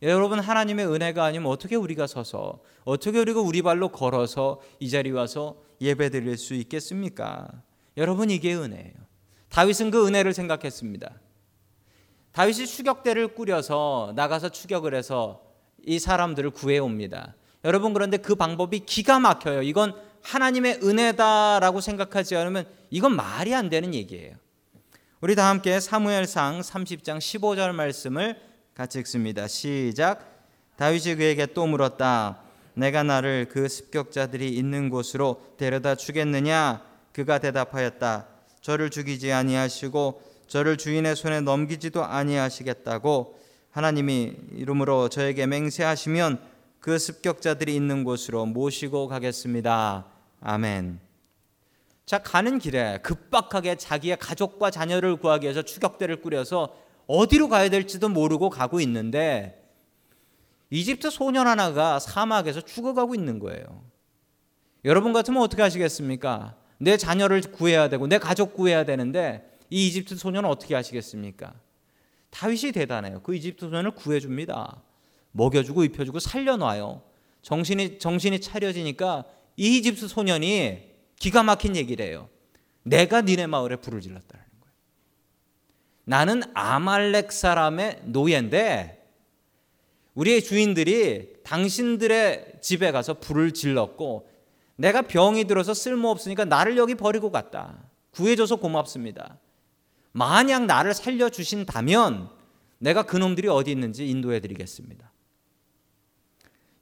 여러분 0.02 0.40
하나님의 0.40 0.88
은혜가 0.88 1.24
아니면 1.24 1.52
어떻게 1.52 1.76
우리가 1.76 2.08
서서 2.08 2.62
어떻게 2.84 3.20
우리가 3.20 3.40
우리 3.40 3.62
발로 3.62 3.90
걸어서 3.90 4.60
이 4.80 4.90
자리에 4.90 5.14
와서 5.14 5.62
예배 5.82 6.10
드릴 6.10 6.38
수 6.38 6.54
있겠습니까? 6.54 7.48
여러분 7.98 8.30
이게 8.30 8.56
은혜예요. 8.56 8.94
다윗은 9.50 9.92
그 9.92 10.08
은혜를 10.08 10.34
생각했습니다. 10.34 11.12
다윗이 12.32 12.66
추격대를 12.66 13.36
꾸려서 13.36 14.14
나가서 14.16 14.50
추격을 14.50 14.96
해서 14.96 15.44
이 15.86 16.00
사람들을 16.00 16.50
구해 16.52 16.80
옵니다. 16.80 17.36
여러분 17.64 17.94
그런데 17.94 18.18
그 18.18 18.36
방법이 18.36 18.80
기가 18.80 19.20
막혀요. 19.20 19.62
이건 19.62 19.96
하나님의 20.24 20.80
은혜다라고 20.84 21.82
생각하지 21.82 22.36
않으면 22.36 22.66
이건 22.90 23.16
말이 23.16 23.54
안 23.54 23.70
되는 23.70 23.94
얘기예요. 23.94 24.36
우리 25.22 25.36
다 25.36 25.50
함께 25.50 25.80
사무엘상 25.80 26.60
30장 26.60 27.18
15절 27.20 27.74
말씀을 27.74 28.42
같이 28.74 29.00
읽습니다. 29.00 29.48
시작. 29.48 30.34
다윗이 30.76 31.16
그에게 31.16 31.46
또 31.46 31.68
물었다. 31.68 32.43
내가 32.74 33.04
나를 33.04 33.48
그 33.50 33.68
습격자들이 33.68 34.50
있는 34.50 34.90
곳으로 34.90 35.42
데려다 35.58 35.96
주겠느냐? 35.96 36.82
그가 37.12 37.40
대답하였다. 37.40 38.28
저를 38.62 38.90
죽이지 38.90 39.32
아니하시고 39.32 40.22
저를 40.48 40.78
주인의 40.78 41.16
손에 41.16 41.42
넘기지도 41.42 42.04
아니하시겠다고 42.04 43.40
하나님이 43.72 44.34
이름으로 44.54 45.10
저에게 45.10 45.46
맹세하시면 45.48 46.40
그 46.80 47.00
습격자들이 47.00 47.76
있는 47.76 48.04
곳으로 48.04 48.46
모시고 48.46 49.08
가겠습니다. 49.08 50.06
아멘. 50.42 51.00
자, 52.06 52.20
가는 52.20 52.60
길에 52.60 53.00
급박하게 53.02 53.76
자기의 53.78 54.18
가족과 54.20 54.70
자녀를 54.70 55.16
구하기 55.16 55.46
위해서 55.46 55.62
추격대를 55.62 56.22
꾸려서 56.22 56.76
어디로 57.08 57.48
가야 57.50 57.70
될지도 57.70 58.10
모르고 58.10 58.50
가고 58.50 58.80
있는데 58.82 59.63
이집트 60.74 61.12
소년 61.12 61.46
하나가 61.46 62.00
사막에서 62.00 62.62
죽어가고 62.62 63.14
있는 63.14 63.38
거예요. 63.38 63.84
여러분 64.86 65.14
같으면 65.14 65.44
어떻게 65.44 65.62
하시겠습니까? 65.62 66.56
내 66.80 66.98
자녀를 66.98 67.42
구해야 67.42 67.90
되고 67.90 68.08
내 68.08 68.18
가족 68.18 68.56
구해야 68.56 68.84
되는데 68.84 69.48
이 69.70 69.86
이집트 69.86 70.16
소년은 70.16 70.50
어떻게 70.50 70.74
하시겠습니까? 70.74 71.54
다윗이 72.32 72.72
대단해요. 72.72 73.22
그 73.22 73.36
이집트 73.36 73.68
소년을 73.68 73.92
구해 73.92 74.20
줍니다. 74.20 74.82
먹여주고 75.34 75.84
입혀주고 75.84 76.18
살려놔요. 76.18 77.04
정신이 77.44 78.00
정신이 78.00 78.42
차려지니까 78.42 79.26
이 79.58 79.78
이집트 79.78 80.08
소년이 80.08 80.90
기가 81.20 81.44
막힌 81.44 81.76
얘기를 81.76 82.04
해요. 82.04 82.30
내가 82.82 83.22
니네 83.22 83.46
마을에 83.46 83.76
불을 83.76 84.02
질렀다는 84.02 84.46
거예요. 84.60 84.76
나는 86.06 86.42
아말렉 86.56 87.32
사람의 87.32 88.02
노예인데 88.06 89.03
우리의 90.16 90.44
주인들이 90.44 91.34
당신들의 91.44 92.60
집에 92.62 92.92
가서 92.92 93.16
불을 93.16 93.52
질렀고 93.52 94.30
내가 94.76 95.02
병이 95.02 95.46
들어서 95.46 95.74
쓸모없으니까 95.74 96.46
나를 96.46 96.78
여기 96.78 96.96
버리고 96.96 97.32
갔다. 97.32 97.84
구해줘서 98.12 98.58
고맙습니다. 98.58 99.40
만약 100.12 100.66
나를 100.66 100.94
살려주신다면 100.94 102.30
내가 102.78 103.04
그놈들이 103.04 103.48
어디 103.48 103.72
있는지 103.72 104.08
인도해 104.08 104.40
드리겠습니다. 104.40 105.12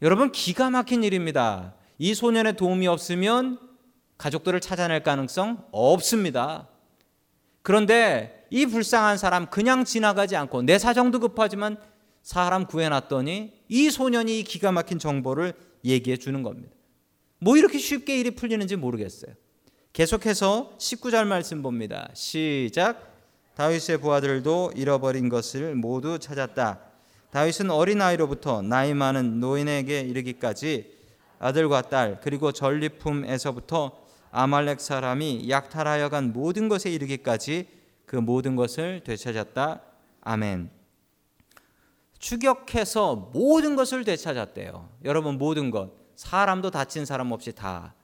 여러분 0.02 0.32
기가 0.32 0.70
막힌 0.70 1.04
일입니다. 1.04 1.76
이 1.98 2.14
소년의 2.14 2.56
도움이 2.56 2.88
없으면 2.88 3.60
가족들을 4.18 4.60
찾아낼 4.60 5.04
가능성 5.04 5.68
없습니다. 5.72 6.68
그런데 7.62 8.46
이 8.50 8.66
불쌍한 8.66 9.18
사람 9.18 9.50
그냥 9.50 9.86
지나가지 9.86 10.36
않고 10.36 10.64
내 10.64 10.78
사정도 10.78 11.20
급하지만 11.20 11.78
사람 12.22 12.66
구해놨더니 12.66 13.54
이 13.68 13.90
소년이 13.90 14.40
이 14.40 14.44
기가 14.44 14.72
막힌 14.72 15.00
정보를 15.00 15.54
얘기해 15.84 16.18
주는 16.18 16.44
겁니다. 16.44 16.74
뭐 17.40 17.58
이렇게 17.58 17.78
쉽게 17.78 18.20
일이 18.20 18.32
풀리는지 18.32 18.76
모르겠어요. 18.76 19.34
계속해서 19.94 20.78
19절 20.78 21.26
말씀 21.26 21.62
봅니다. 21.62 22.10
시작. 22.14 23.12
다윗의 23.56 24.00
부하들도 24.00 24.74
잃어버린 24.76 25.28
것을 25.28 25.76
모두 25.76 26.20
찾았다. 26.20 26.80
다윗은 27.32 27.70
어린아이로부터 27.72 28.62
나이 28.62 28.94
많은 28.94 29.40
노인에게 29.40 30.02
이르기까지 30.02 30.98
아들과 31.40 31.84
딸 31.84 32.20
그리고 32.22 32.52
전리품에서부터 32.52 34.00
아말렉 34.32 34.80
사람이 34.80 35.50
약탈하여 35.50 36.10
간 36.10 36.32
모든 36.32 36.70
것에 36.70 36.92
이르기까지 36.92 37.68
그 38.06 38.16
모든 38.16 38.56
것을 38.56 39.02
되찾았다. 39.04 39.82
아멘. 40.22 40.81
추격해서 42.22 43.32
모든 43.34 43.76
것을 43.76 44.06
되찾았대요. 44.06 44.90
여러분 45.04 45.38
모든 45.38 45.72
것. 45.72 45.92
사람도 46.16 46.70
다친 46.70 47.04
사람 47.04 47.32
없이 47.32 47.52
다. 47.52 47.96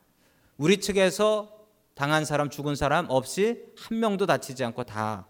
우리 0.58 0.82
측에서 0.82 1.56
당한 1.93 2.25
사람 2.25 2.49
죽은 2.49 2.75
사람 2.75 3.06
없이 3.10 3.63
한 3.77 3.99
명도 3.99 4.25
다치지 4.25 4.63
않고 4.65 4.84
다. 4.84 5.27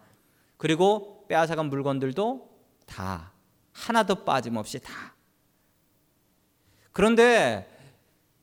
그리고 0.55 1.25
빼앗아간 1.27 1.69
물건들도 1.69 2.49
다. 2.85 3.33
하나도 3.73 4.23
빠짐없이 4.23 4.79
다. 4.79 5.15
그런데 6.93 7.69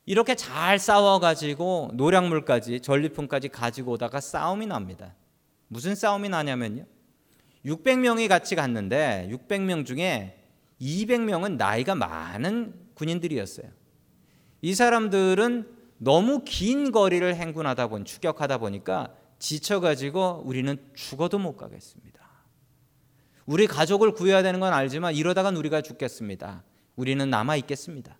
이렇게 0.05 0.35
잘 0.35 0.77
싸워가지고 0.77 1.91
노량물까지 1.95 2.81
전리품까지 2.81 3.49
가지고 3.49 3.93
오다가 3.93 4.21
싸움이 4.21 4.67
납니다. 4.67 5.15
무슨 5.67 5.95
싸움이 5.95 6.29
나냐면요. 6.29 6.85
600명이 7.65 8.27
같이 8.27 8.55
갔는데 8.55 9.29
600명 9.31 9.85
중에 9.85 10.37
200명은 10.79 11.57
나이가 11.57 11.95
많은 11.95 12.73
군인들이었어요. 12.93 13.67
이 14.61 14.73
사람들은 14.73 15.75
너무 15.97 16.43
긴 16.45 16.91
거리를 16.91 17.35
행군하다 17.35 17.87
보니 17.87 18.05
추격하다 18.05 18.59
보니까 18.59 19.13
지쳐가지고 19.39 20.43
우리는 20.45 20.77
죽어도 20.93 21.39
못 21.39 21.57
가겠습니다. 21.57 22.25
우리 23.45 23.67
가족을 23.67 24.11
구해야 24.11 24.41
되는 24.41 24.59
건 24.59 24.73
알지만 24.73 25.13
이러다간 25.13 25.55
우리가 25.55 25.81
죽겠습니다. 25.81 26.63
우리는 26.95 27.29
남아 27.29 27.55
있겠습니다. 27.57 28.17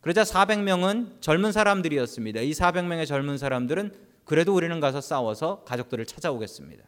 그러자 0.00 0.22
400명은 0.22 1.20
젊은 1.20 1.52
사람들이었습니다. 1.52 2.40
이 2.40 2.52
400명의 2.52 3.06
젊은 3.06 3.36
사람들은 3.36 3.94
그래도 4.24 4.54
우리는 4.54 4.78
가서 4.80 5.00
싸워서 5.00 5.64
가족들을 5.64 6.06
찾아오겠습니다. 6.06 6.84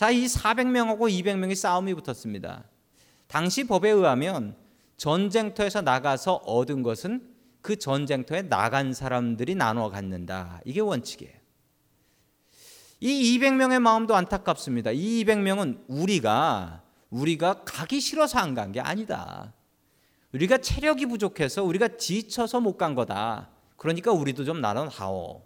자, 0.00 0.08
이 0.10 0.24
400명하고 0.24 1.10
200명이 1.10 1.54
싸움이 1.54 1.92
붙었습니다. 1.92 2.64
당시 3.26 3.64
법에 3.64 3.90
의하면 3.90 4.56
전쟁터에서 4.96 5.82
나가서 5.82 6.36
얻은 6.36 6.82
것은 6.82 7.28
그 7.60 7.76
전쟁터에 7.76 8.48
나간 8.48 8.94
사람들이 8.94 9.56
나눠 9.56 9.90
갖는다. 9.90 10.62
이게 10.64 10.80
원칙이에요. 10.80 11.34
이 13.00 13.38
200명의 13.38 13.78
마음도 13.78 14.14
안타깝습니다. 14.14 14.90
이 14.90 15.22
200명은 15.22 15.84
우리가 15.86 16.82
우리가 17.10 17.64
가기 17.66 18.00
싫어서 18.00 18.38
안 18.38 18.54
간 18.54 18.72
게 18.72 18.80
아니다. 18.80 19.52
우리가 20.32 20.56
체력이 20.56 21.04
부족해서 21.04 21.62
우리가 21.62 21.98
지쳐서 21.98 22.62
못 22.62 22.78
간 22.78 22.94
거다. 22.94 23.50
그러니까 23.76 24.12
우리도 24.12 24.46
좀 24.46 24.62
나눠 24.62 24.88
다오. 24.88 25.42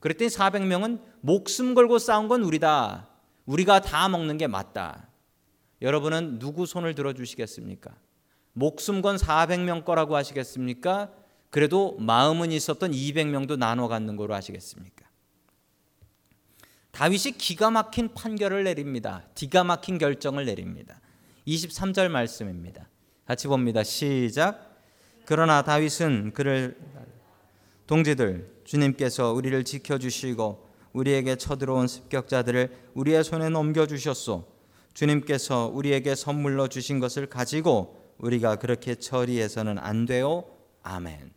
그랬더니 0.00 0.28
400명은 0.28 1.00
목숨 1.22 1.72
걸고 1.72 1.98
싸운 1.98 2.28
건 2.28 2.42
우리다. 2.42 3.15
우리가 3.46 3.80
다 3.80 4.08
먹는 4.08 4.38
게 4.38 4.46
맞다. 4.46 5.08
여러분은 5.82 6.38
누구 6.38 6.66
손을 6.66 6.94
들어 6.94 7.12
주시겠습니까? 7.12 7.94
목숨 8.52 9.02
건 9.02 9.16
400명 9.16 9.84
거라고 9.84 10.16
하시겠습니까? 10.16 11.10
그래도 11.50 11.96
마음은 11.98 12.52
있었던 12.52 12.90
200명도 12.90 13.56
나눠 13.56 13.88
갖는 13.88 14.16
거로 14.16 14.34
하시겠습니까? 14.34 15.06
다윗이 16.90 17.32
기가 17.38 17.70
막힌 17.70 18.14
판결을 18.14 18.64
내립니다. 18.64 19.24
기가 19.34 19.64
막힌 19.64 19.98
결정을 19.98 20.46
내립니다. 20.46 21.00
23절 21.46 22.08
말씀입니다. 22.08 22.88
같이 23.26 23.48
봅니다. 23.48 23.82
시작. 23.82 24.80
그러나 25.26 25.62
다윗은 25.62 26.32
그를 26.32 26.78
동지들 27.86 28.62
주님께서 28.64 29.32
우리를 29.32 29.62
지켜 29.64 29.98
주시고 29.98 30.65
우리에게 30.96 31.36
쳐들어온 31.36 31.88
습격자들을 31.88 32.90
우리의 32.94 33.22
손에 33.22 33.50
넘겨 33.50 33.86
주셨소. 33.86 34.46
주님께서 34.94 35.70
우리에게 35.74 36.14
선물로 36.14 36.68
주신 36.68 37.00
것을 37.00 37.26
가지고 37.26 38.00
우리가 38.16 38.56
그렇게 38.56 38.94
처리해서는 38.94 39.78
안 39.78 40.06
돼요. 40.06 40.44
아멘. 40.82 41.32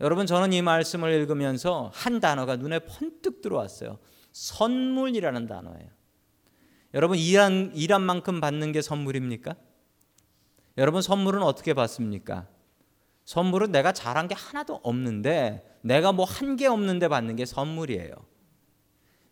여러분 0.00 0.26
저는 0.26 0.52
이 0.52 0.60
말씀을 0.60 1.12
읽으면서 1.14 1.90
한 1.94 2.20
단어가 2.20 2.56
눈에 2.56 2.80
번뜩 2.80 3.40
들어왔어요. 3.40 3.98
선물이라는 4.32 5.46
단어예요. 5.46 5.88
여러분 6.92 7.16
일한 7.16 7.72
일한 7.74 8.02
만큼 8.02 8.38
받는 8.40 8.72
게 8.72 8.82
선물입니까? 8.82 9.56
여러분 10.76 11.00
선물은 11.00 11.42
어떻게 11.42 11.72
받습니까? 11.72 12.46
선물은 13.24 13.72
내가 13.72 13.92
잘한 13.92 14.28
게 14.28 14.34
하나도 14.34 14.80
없는데 14.82 15.78
내가 15.80 16.12
뭐 16.12 16.26
한 16.26 16.56
게 16.56 16.66
없는데 16.66 17.08
받는 17.08 17.36
게 17.36 17.46
선물이에요. 17.46 18.12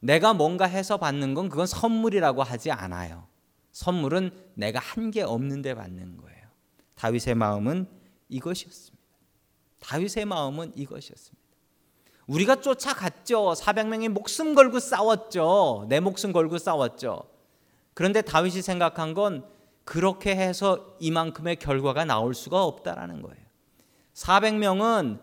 내가 0.00 0.35
뭔가 0.35 0.66
해서 0.66 0.96
받는 0.96 1.35
건 1.35 1.48
그건 1.48 1.66
선물이라고 1.66 2.42
하지 2.42 2.70
않아요. 2.70 3.26
선물은 3.72 4.30
내가 4.54 4.78
한 4.78 5.11
게 5.11 5.22
없는데 5.22 5.74
받는 5.74 6.16
거예요. 6.16 6.46
다윗의 6.94 7.35
마음은 7.35 7.87
이것이었습니다. 8.28 8.96
다윗의 9.80 10.24
마음은 10.24 10.72
이것이었습니다. 10.74 11.46
우리가 12.26 12.61
쫓아갔죠. 12.61 13.52
400명이 13.52 14.09
목숨 14.09 14.54
걸고 14.54 14.80
싸웠죠. 14.80 15.87
내 15.88 16.00
목숨 16.00 16.32
걸고 16.32 16.59
싸웠죠. 16.59 17.22
그런데 17.94 18.20
다윗이 18.22 18.62
생각한 18.62 19.14
건 19.14 19.46
그렇게 19.85 20.35
해서 20.35 20.96
이만큼의 20.98 21.56
결과가 21.56 22.04
나올 22.04 22.35
수가 22.35 22.64
없다라는 22.64 23.22
거예요. 23.22 23.46
400명은 24.14 25.20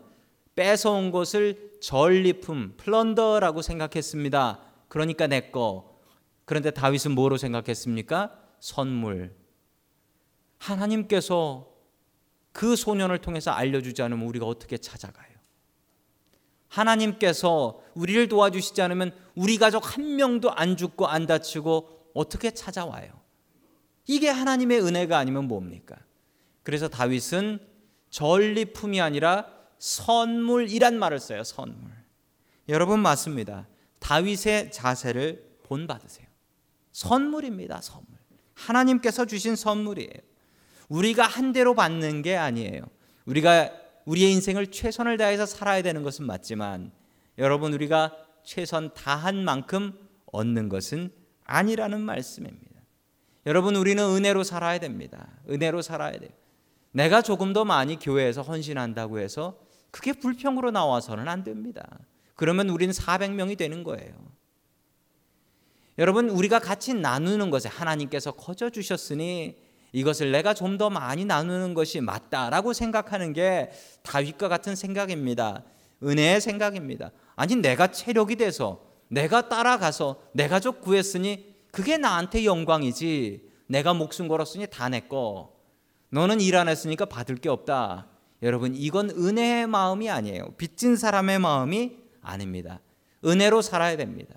뺏어온 0.54 1.10
것을 1.10 1.73
전리품, 1.84 2.74
플런더라고 2.78 3.60
생각했습니다. 3.60 4.60
그러니까 4.88 5.26
내 5.26 5.50
거. 5.50 5.98
그런데 6.46 6.70
다윗은 6.70 7.10
뭐로 7.12 7.36
생각했습니까? 7.36 8.38
선물. 8.58 9.36
하나님께서 10.56 11.68
그 12.52 12.74
소년을 12.74 13.18
통해서 13.18 13.50
알려주지 13.50 14.00
않으면 14.00 14.26
우리가 14.26 14.46
어떻게 14.46 14.78
찾아가요? 14.78 15.28
하나님께서 16.68 17.82
우리를 17.94 18.28
도와주시지 18.28 18.80
않으면 18.80 19.14
우리 19.34 19.58
가족 19.58 19.94
한 19.94 20.16
명도 20.16 20.52
안 20.52 20.78
죽고 20.78 21.06
안 21.06 21.26
다치고 21.26 22.12
어떻게 22.14 22.52
찾아와요? 22.52 23.10
이게 24.06 24.30
하나님의 24.30 24.80
은혜가 24.80 25.18
아니면 25.18 25.48
뭡니까? 25.48 25.96
그래서 26.62 26.88
다윗은 26.88 27.58
전리품이 28.08 29.02
아니라 29.02 29.54
선물이란 29.78 30.98
말을 30.98 31.18
써요. 31.18 31.44
선물. 31.44 31.90
여러분 32.68 33.00
맞습니다. 33.00 33.66
다윗의 33.98 34.72
자세를 34.72 35.58
본받으세요. 35.64 36.26
선물입니다. 36.92 37.80
선물. 37.80 38.06
하나님께서 38.54 39.24
주신 39.24 39.56
선물이에요. 39.56 40.12
우리가 40.88 41.26
한 41.26 41.52
대로 41.52 41.74
받는 41.74 42.22
게 42.22 42.36
아니에요. 42.36 42.82
우리가 43.26 43.70
우리의 44.04 44.32
인생을 44.32 44.68
최선을 44.68 45.16
다해서 45.16 45.46
살아야 45.46 45.82
되는 45.82 46.02
것은 46.02 46.26
맞지만 46.26 46.92
여러분 47.38 47.72
우리가 47.72 48.16
최선 48.44 48.92
다한 48.92 49.44
만큼 49.44 49.98
얻는 50.26 50.68
것은 50.68 51.10
아니라는 51.44 52.00
말씀입니다. 52.00 52.80
여러분 53.46 53.76
우리는 53.76 54.02
은혜로 54.02 54.44
살아야 54.44 54.78
됩니다. 54.78 55.28
은혜로 55.48 55.82
살아야 55.82 56.12
돼요. 56.12 56.30
내가 56.94 57.22
조금 57.22 57.52
더 57.52 57.64
많이 57.64 57.98
교회에서 57.98 58.42
헌신한다고 58.42 59.18
해서 59.18 59.58
그게 59.90 60.12
불평으로 60.12 60.70
나와서는 60.70 61.26
안 61.28 61.42
됩니다. 61.42 61.84
그러면 62.36 62.68
우리는 62.68 62.94
400명이 62.94 63.58
되는 63.58 63.82
거예요. 63.82 64.14
여러분 65.98 66.28
우리가 66.28 66.60
같이 66.60 66.94
나누는 66.94 67.50
것에 67.50 67.68
하나님께서 67.68 68.32
거저 68.32 68.70
주셨으니 68.70 69.56
이것을 69.92 70.30
내가 70.32 70.54
좀 70.54 70.78
더 70.78 70.88
많이 70.90 71.24
나누는 71.24 71.74
것이 71.74 72.00
맞다라고 72.00 72.72
생각하는 72.72 73.32
게 73.32 73.70
다윗과 74.02 74.48
같은 74.48 74.74
생각입니다. 74.76 75.64
은혜의 76.02 76.40
생각입니다. 76.40 77.10
아니 77.36 77.56
내가 77.56 77.88
체력이 77.88 78.36
돼서 78.36 78.82
내가 79.08 79.48
따라가서 79.48 80.20
내 80.32 80.48
가 80.48 80.60
족 80.60 80.80
구했으니 80.80 81.54
그게 81.72 81.96
나한테 81.96 82.44
영광이지. 82.44 83.50
내가 83.66 83.94
목숨 83.94 84.28
걸었으니 84.28 84.66
다 84.68 84.88
내 84.88 85.00
거. 85.00 85.53
너는 86.14 86.40
일 86.40 86.54
안 86.54 86.68
했으니까 86.68 87.06
받을 87.06 87.34
게 87.34 87.48
없다. 87.48 88.06
여러분 88.42 88.76
이건 88.76 89.10
은혜의 89.10 89.66
마음이 89.66 90.08
아니에요. 90.08 90.54
빚진 90.56 90.94
사람의 90.94 91.40
마음이 91.40 91.96
아닙니다. 92.22 92.78
은혜로 93.24 93.62
살아야 93.62 93.96
됩니다. 93.96 94.36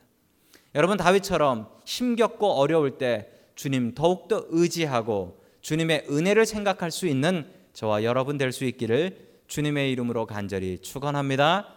여러분 0.73 0.97
다윗처럼 0.97 1.69
힘겹고 1.85 2.53
어려울 2.53 2.97
때 2.97 3.29
주님 3.53 3.93
더욱더 3.93 4.45
의지하고 4.49 5.39
주님의 5.61 6.07
은혜를 6.09 6.47
생각할 6.47 6.89
수 6.89 7.05
있는 7.05 7.45
저와 7.73 8.03
여러분 8.03 8.39
될 8.39 8.51
수 8.51 8.65
있기를 8.65 9.27
주님의 9.47 9.91
이름으로 9.91 10.25
간절히 10.25 10.79
축원합니다. 10.79 11.75